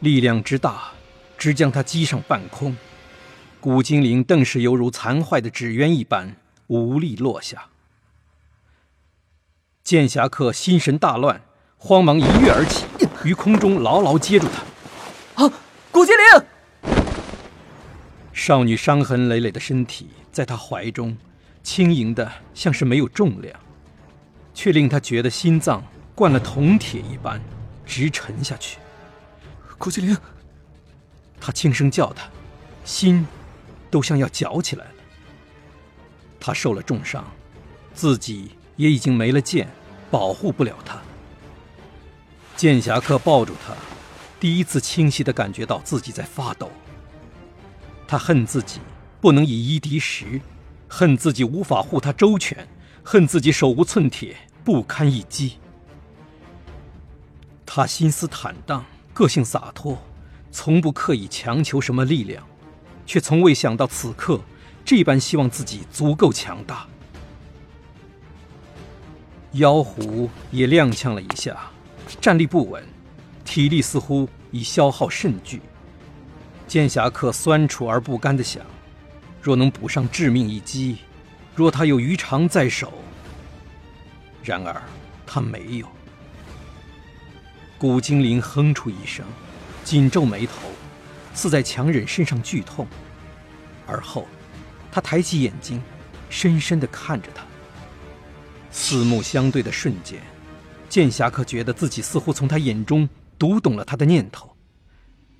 [0.00, 0.92] 力量之大，
[1.38, 2.76] 直将他击上半空。
[3.62, 7.68] 古精灵顿时犹如残坏的纸鸢一般，无力落下。
[9.82, 11.40] 剑侠客心神大乱，
[11.78, 12.84] 慌忙一跃而起，
[13.24, 14.46] 于空中牢牢接住
[15.34, 15.46] 他。
[15.46, 15.50] 啊，
[15.90, 16.46] 古精灵！
[18.34, 21.16] 少女伤痕累累的身体在他怀中，
[21.62, 23.58] 轻盈的像是没有重量，
[24.52, 25.82] 却令他觉得心脏
[26.14, 27.40] 灌了铜铁一般。
[27.86, 28.78] 直沉下去，
[29.78, 30.16] 古精灵。
[31.40, 32.28] 他轻声叫他，
[32.84, 33.26] 心
[33.90, 34.90] 都像要绞起来了。
[36.38, 37.24] 他受了重伤，
[37.94, 39.68] 自己也已经没了剑，
[40.10, 41.00] 保护不了他。
[42.56, 43.74] 剑侠客抱住他，
[44.38, 46.70] 第一次清晰的感觉到自己在发抖。
[48.06, 48.78] 他恨自己
[49.20, 50.40] 不能以一敌十，
[50.86, 52.68] 恨自己无法护他周全，
[53.02, 55.58] 恨自己手无寸铁，不堪一击。
[57.64, 58.84] 他心思坦荡，
[59.14, 59.98] 个性洒脱，
[60.50, 62.44] 从不刻意强求什么力量，
[63.06, 64.40] 却从未想到此刻
[64.84, 66.86] 这般希望自己足够强大。
[69.52, 71.70] 妖狐也踉跄了一下，
[72.20, 72.82] 站立不稳，
[73.44, 75.60] 体力似乎已消耗甚巨。
[76.66, 78.64] 剑侠客酸楚而不甘地想：
[79.42, 80.98] 若能补上致命一击，
[81.54, 82.92] 若他有鱼肠在手。
[84.42, 84.82] 然而
[85.26, 85.86] 他没有。
[87.82, 89.26] 古精灵哼出一声，
[89.82, 90.52] 紧皱眉头，
[91.34, 92.86] 似在强忍身上剧痛。
[93.88, 94.28] 而后，
[94.92, 95.82] 他抬起眼睛，
[96.30, 97.42] 深深地看着他。
[98.70, 100.22] 四目相对的瞬间，
[100.88, 104.56] 剑侠客觉得自己似乎从他眼中读懂了他的念头。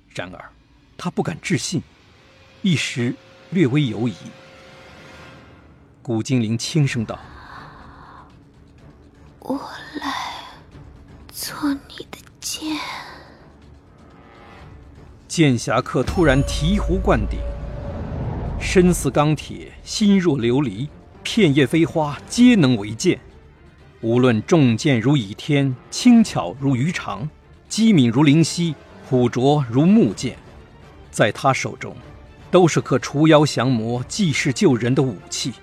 [0.09, 0.51] 然而，
[0.97, 1.81] 他不敢置信，
[2.61, 3.15] 一时
[3.51, 4.15] 略微犹疑。
[6.01, 7.17] 古精灵轻声道
[9.39, 9.57] ：“我
[10.01, 10.13] 来
[11.31, 12.77] 做你的。”剑，
[15.29, 17.39] 剑侠客突然醍醐灌顶，
[18.59, 20.89] 身似钢铁，心若琉璃，
[21.23, 23.17] 片叶飞花皆能为剑。
[24.01, 27.29] 无论重剑如倚天，轻巧如鱼肠，
[27.69, 28.75] 机敏如灵犀，
[29.09, 30.37] 虎拙如木剑，
[31.11, 31.95] 在他手中，
[32.51, 35.53] 都是可除妖降魔、济世救人的武器。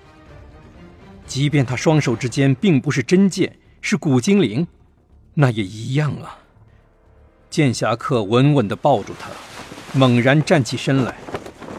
[1.27, 4.65] 即便他双手之间并不是真剑，是古精灵，
[5.35, 6.39] 那也一样啊。
[7.51, 9.29] 剑侠客稳稳地抱住他，
[9.91, 11.17] 猛然站起身来。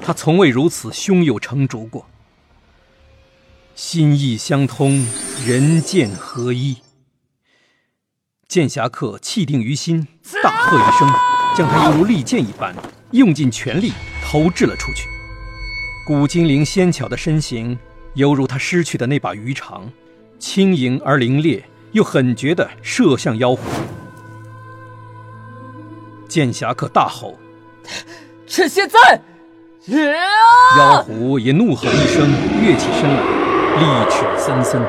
[0.02, 2.06] 他从未如此胸有成竹过。
[3.74, 5.06] 心意相通，
[5.46, 6.76] 人剑合一。
[8.46, 10.06] 剑侠客气定于心，
[10.42, 11.08] 大喝一声，
[11.56, 12.76] 将他犹如利剑一般，
[13.12, 13.92] 用尽全力
[14.22, 15.08] 投掷了出去。
[16.06, 17.78] 古精灵纤巧的身形，
[18.12, 19.90] 犹如他失去的那把鱼肠，
[20.38, 21.62] 轻盈而凌冽，
[21.92, 23.62] 又狠绝地射向妖狐。
[26.32, 27.38] 剑侠客大吼
[28.48, 29.20] ：“趁现在！”
[30.78, 32.26] 妖狐也怒吼一声，
[32.62, 33.22] 跃起身来，
[33.78, 34.80] 利齿森森。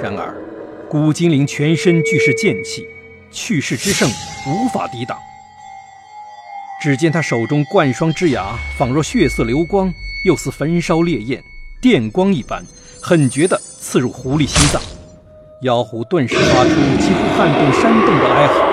[0.00, 0.32] 然而，
[0.88, 2.86] 古精灵全身俱是剑气，
[3.32, 4.08] 去世之盛
[4.46, 5.18] 无法抵挡。
[6.80, 9.92] 只见他手中贯霜之牙，仿若血色流光，
[10.24, 11.42] 又似焚烧烈焰，
[11.80, 12.64] 电光一般，
[13.02, 14.80] 狠绝地刺入狐狸心脏。
[15.62, 16.70] 妖狐顿时发出
[17.00, 18.67] 几乎撼动山洞的哀嚎。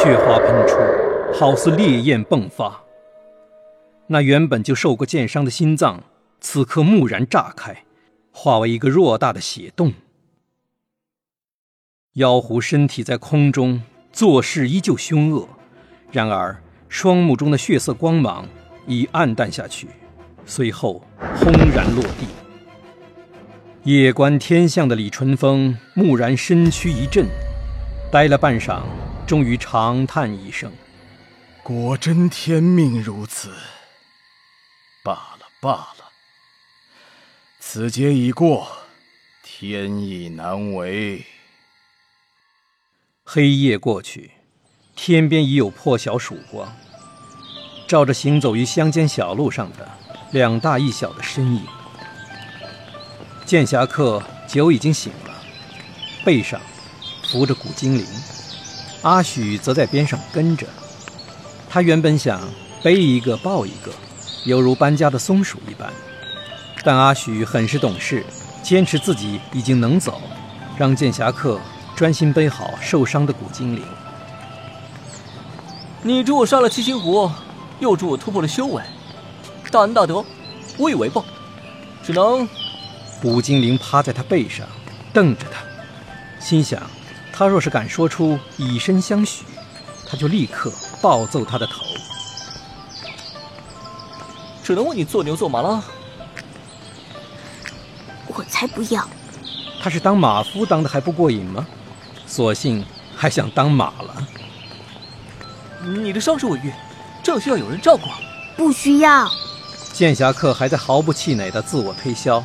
[0.00, 0.76] 血花喷出，
[1.34, 2.84] 好似烈焰迸发。
[4.06, 6.04] 那原本就受过剑伤的心脏，
[6.40, 7.84] 此刻蓦然炸开，
[8.30, 9.92] 化为一个偌大的血洞。
[12.12, 13.82] 妖狐身体在空中，
[14.12, 15.48] 做事依旧凶恶，
[16.12, 18.46] 然而双目中的血色光芒
[18.86, 19.88] 已暗淡下去，
[20.46, 21.02] 随后
[21.34, 22.28] 轰然落地。
[23.82, 27.26] 夜观天象的李淳风蓦然身躯一震，
[28.12, 28.82] 呆了半晌，
[29.28, 30.72] 终于长叹一声
[31.62, 33.52] ：“果真天命如此。
[35.04, 36.10] 罢了罢了，
[37.60, 38.66] 此劫已过，
[39.42, 41.26] 天意难违。”
[43.22, 44.30] 黑夜过去，
[44.96, 46.74] 天边已有破晓曙光，
[47.86, 49.86] 照着行走于乡间小路上的
[50.30, 51.66] 两大一小的身影。
[53.44, 55.34] 剑侠客酒已经醒了，
[56.24, 56.58] 背上
[57.24, 58.06] 扶着古精灵，
[59.02, 60.66] 阿许则在边上跟着。
[61.68, 62.40] 他原本想
[62.82, 63.92] 背一个抱一个，
[64.44, 65.92] 犹如搬家的松鼠一般，
[66.82, 68.24] 但阿许很是懂事，
[68.62, 70.20] 坚持自己已经能走，
[70.76, 71.60] 让剑侠客。
[71.96, 73.82] 专心背好受伤的古精灵。
[76.00, 77.28] 你助我杀了七星狐，
[77.80, 78.80] 又助我突破了修为，
[79.72, 80.24] 大恩大德，
[80.76, 81.24] 无以为报，
[82.04, 82.48] 只能……
[83.20, 84.64] 古精灵趴在他背上，
[85.12, 85.60] 瞪着他，
[86.40, 86.80] 心想：
[87.38, 89.44] 他若是敢说出以身相许，
[90.04, 91.84] 他就立刻暴揍他的头。
[94.64, 95.80] 只能为你做牛做马了。
[98.26, 99.08] 我才不要！
[99.80, 101.64] 他是当马夫当的还不过瘾吗？
[102.26, 102.84] 索性
[103.14, 104.26] 还想当马了。
[105.84, 106.72] 你的伤势未愈，
[107.22, 108.08] 正需要有人照顾。
[108.56, 109.30] 不需要。
[109.92, 112.42] 剑侠客还在毫不气馁的自我推销。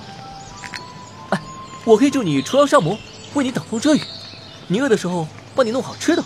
[1.29, 1.41] 哎，
[1.83, 2.95] 我可以助你除妖杀魔，
[3.33, 4.01] 为你挡风遮雨。
[4.73, 6.23] 你饿的时候帮你弄好吃的，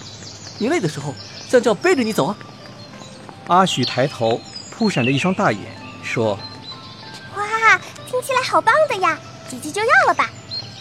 [0.57, 1.13] 你累的时候
[1.49, 2.37] 像这样背着你走啊。
[3.47, 4.39] 阿许抬头，
[4.71, 5.59] 扑闪着一双大眼，
[6.01, 6.39] 说
[7.35, 7.43] ：“哇，
[8.09, 9.19] 听起来好棒的呀！
[9.49, 10.29] 姐姐就要了吧。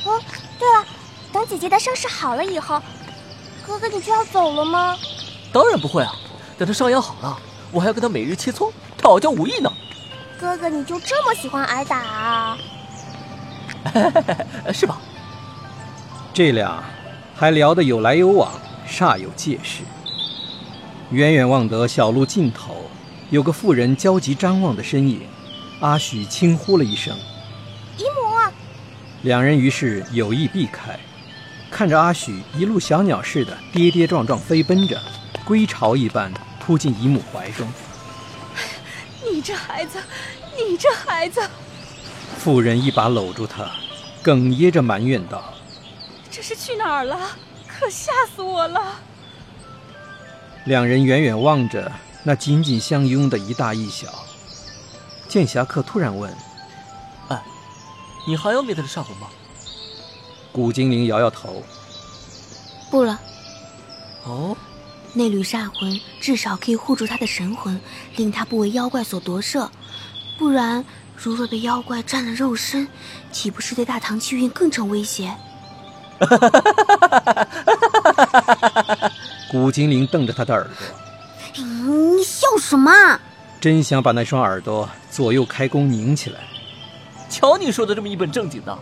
[0.05, 0.23] 哦，
[0.61, 0.87] 对了。”
[1.35, 2.81] 等姐姐的伤势好了以后，
[3.67, 4.97] 哥哥你就要走了吗？
[5.53, 6.13] 当然不会啊！
[6.57, 7.37] 等他伤养好了，
[7.73, 9.69] 我还要跟他每日切磋讨教武艺呢。
[10.41, 12.59] 哥哥你就这么喜欢挨打啊？
[14.73, 14.99] 是吧？
[16.33, 16.85] 这俩
[17.37, 18.51] 还聊得有来有往，
[18.89, 19.83] 煞有介事。
[21.11, 22.91] 远远望得小路尽头
[23.31, 25.21] 有个妇人焦急张望的身影，
[25.81, 27.15] 阿许轻呼了一声
[27.99, 28.53] ：“姨母。”
[29.23, 30.99] 两人于是有意避开。
[31.71, 34.99] 看着阿许一路小鸟似的跌跌撞撞飞奔着，
[35.45, 37.69] 归巢一般扑进姨母怀中。
[39.31, 39.99] 你这孩子，
[40.57, 41.43] 你这孩子！
[42.39, 43.71] 妇人一把搂住他，
[44.25, 45.53] 哽咽着埋怨道
[46.37, 47.19] ：“这是去哪儿了？
[47.67, 49.01] 可吓死我了！”
[50.67, 51.91] 两人远远望着
[52.25, 54.07] 那紧紧相拥的一大一小。
[55.27, 56.31] 剑侠客突然问
[57.29, 57.43] ：“哎，
[58.29, 59.29] 你还要灭他的煞魂吗？”
[60.53, 61.63] 古精灵摇摇头，
[62.91, 63.19] 不了。
[64.25, 64.55] 哦，
[65.15, 67.81] 那缕煞魂至少可以护住他的神魂，
[68.17, 69.71] 令他不为妖怪所夺舍。
[70.37, 70.85] 不然，
[71.17, 72.87] 如若被妖怪占了肉身，
[73.33, 75.35] 岂不是对大唐气运更成威胁？
[79.51, 82.91] 古精灵瞪着他的耳朵，你笑什么？
[83.61, 86.41] 真想把那双耳朵左右开弓拧起来。
[87.29, 88.79] 瞧你说的这么一本正经的。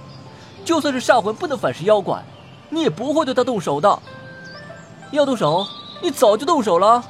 [0.65, 2.23] 就算是煞魂不能反噬妖怪，
[2.71, 3.99] 你也不会对他动手的。
[5.11, 5.67] 要动手，
[6.03, 7.05] 你早就动手了。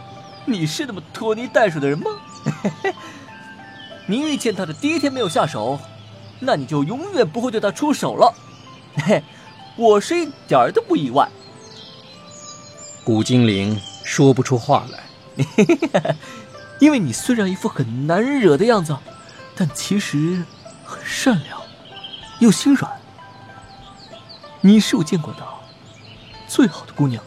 [0.44, 2.10] 你是那么拖泥带水的人吗？
[4.06, 5.78] 你遇见他的第一天没有下手，
[6.40, 8.34] 那你就永远不会对他出手了。
[9.06, 9.22] 嘿，
[9.76, 11.28] 我是一点儿都不意外。
[13.04, 15.04] 古精灵说不出话来，
[16.78, 18.96] 因为你虽然一副很难惹的样子，
[19.56, 20.44] 但其实
[20.84, 21.60] 很善良，
[22.38, 22.90] 又心软。
[24.60, 25.40] 你是我见过的
[26.46, 27.22] 最好的姑娘。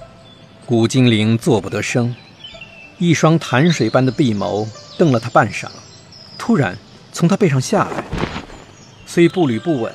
[0.65, 2.15] 古精灵做不得声，
[2.97, 4.67] 一双潭水般的碧眸
[4.97, 5.67] 瞪了他半晌，
[6.37, 6.77] 突然
[7.11, 8.03] 从他背上下来，
[9.05, 9.93] 虽步履不稳，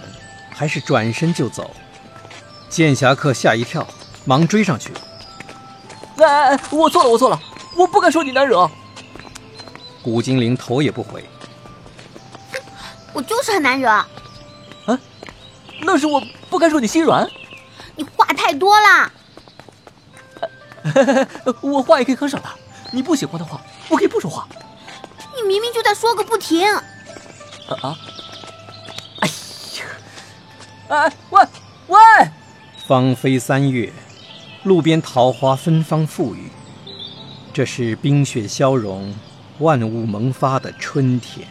[0.51, 1.75] 还是转身就走。
[2.73, 3.87] 剑侠客吓一跳，
[4.25, 4.91] 忙追上去。
[6.17, 7.39] 哎哎哎，我错了，我错了，
[7.77, 8.69] 我不该说你难惹。
[10.03, 11.29] 古精灵头也不回，
[13.13, 13.91] 我就是很难惹。
[13.91, 14.09] 啊，
[15.83, 16.23] 那是我。
[16.49, 17.27] 不该说你心软，
[17.97, 19.13] 你话太多了。
[21.63, 22.49] 我话也可以很少的，
[22.91, 24.47] 你不喜欢的话，我可以不说话。
[25.35, 26.67] 你明明就在说个不停。
[26.75, 26.83] 啊
[27.83, 27.97] 啊！
[29.21, 29.85] 哎呀！
[30.89, 31.43] 哎喂
[31.87, 31.99] 喂！
[32.93, 33.91] 芳菲三月，
[34.65, 36.51] 路边桃花芬芳馥郁。
[37.51, 39.15] 这是冰雪消融，
[39.61, 41.49] 万物萌发的春天。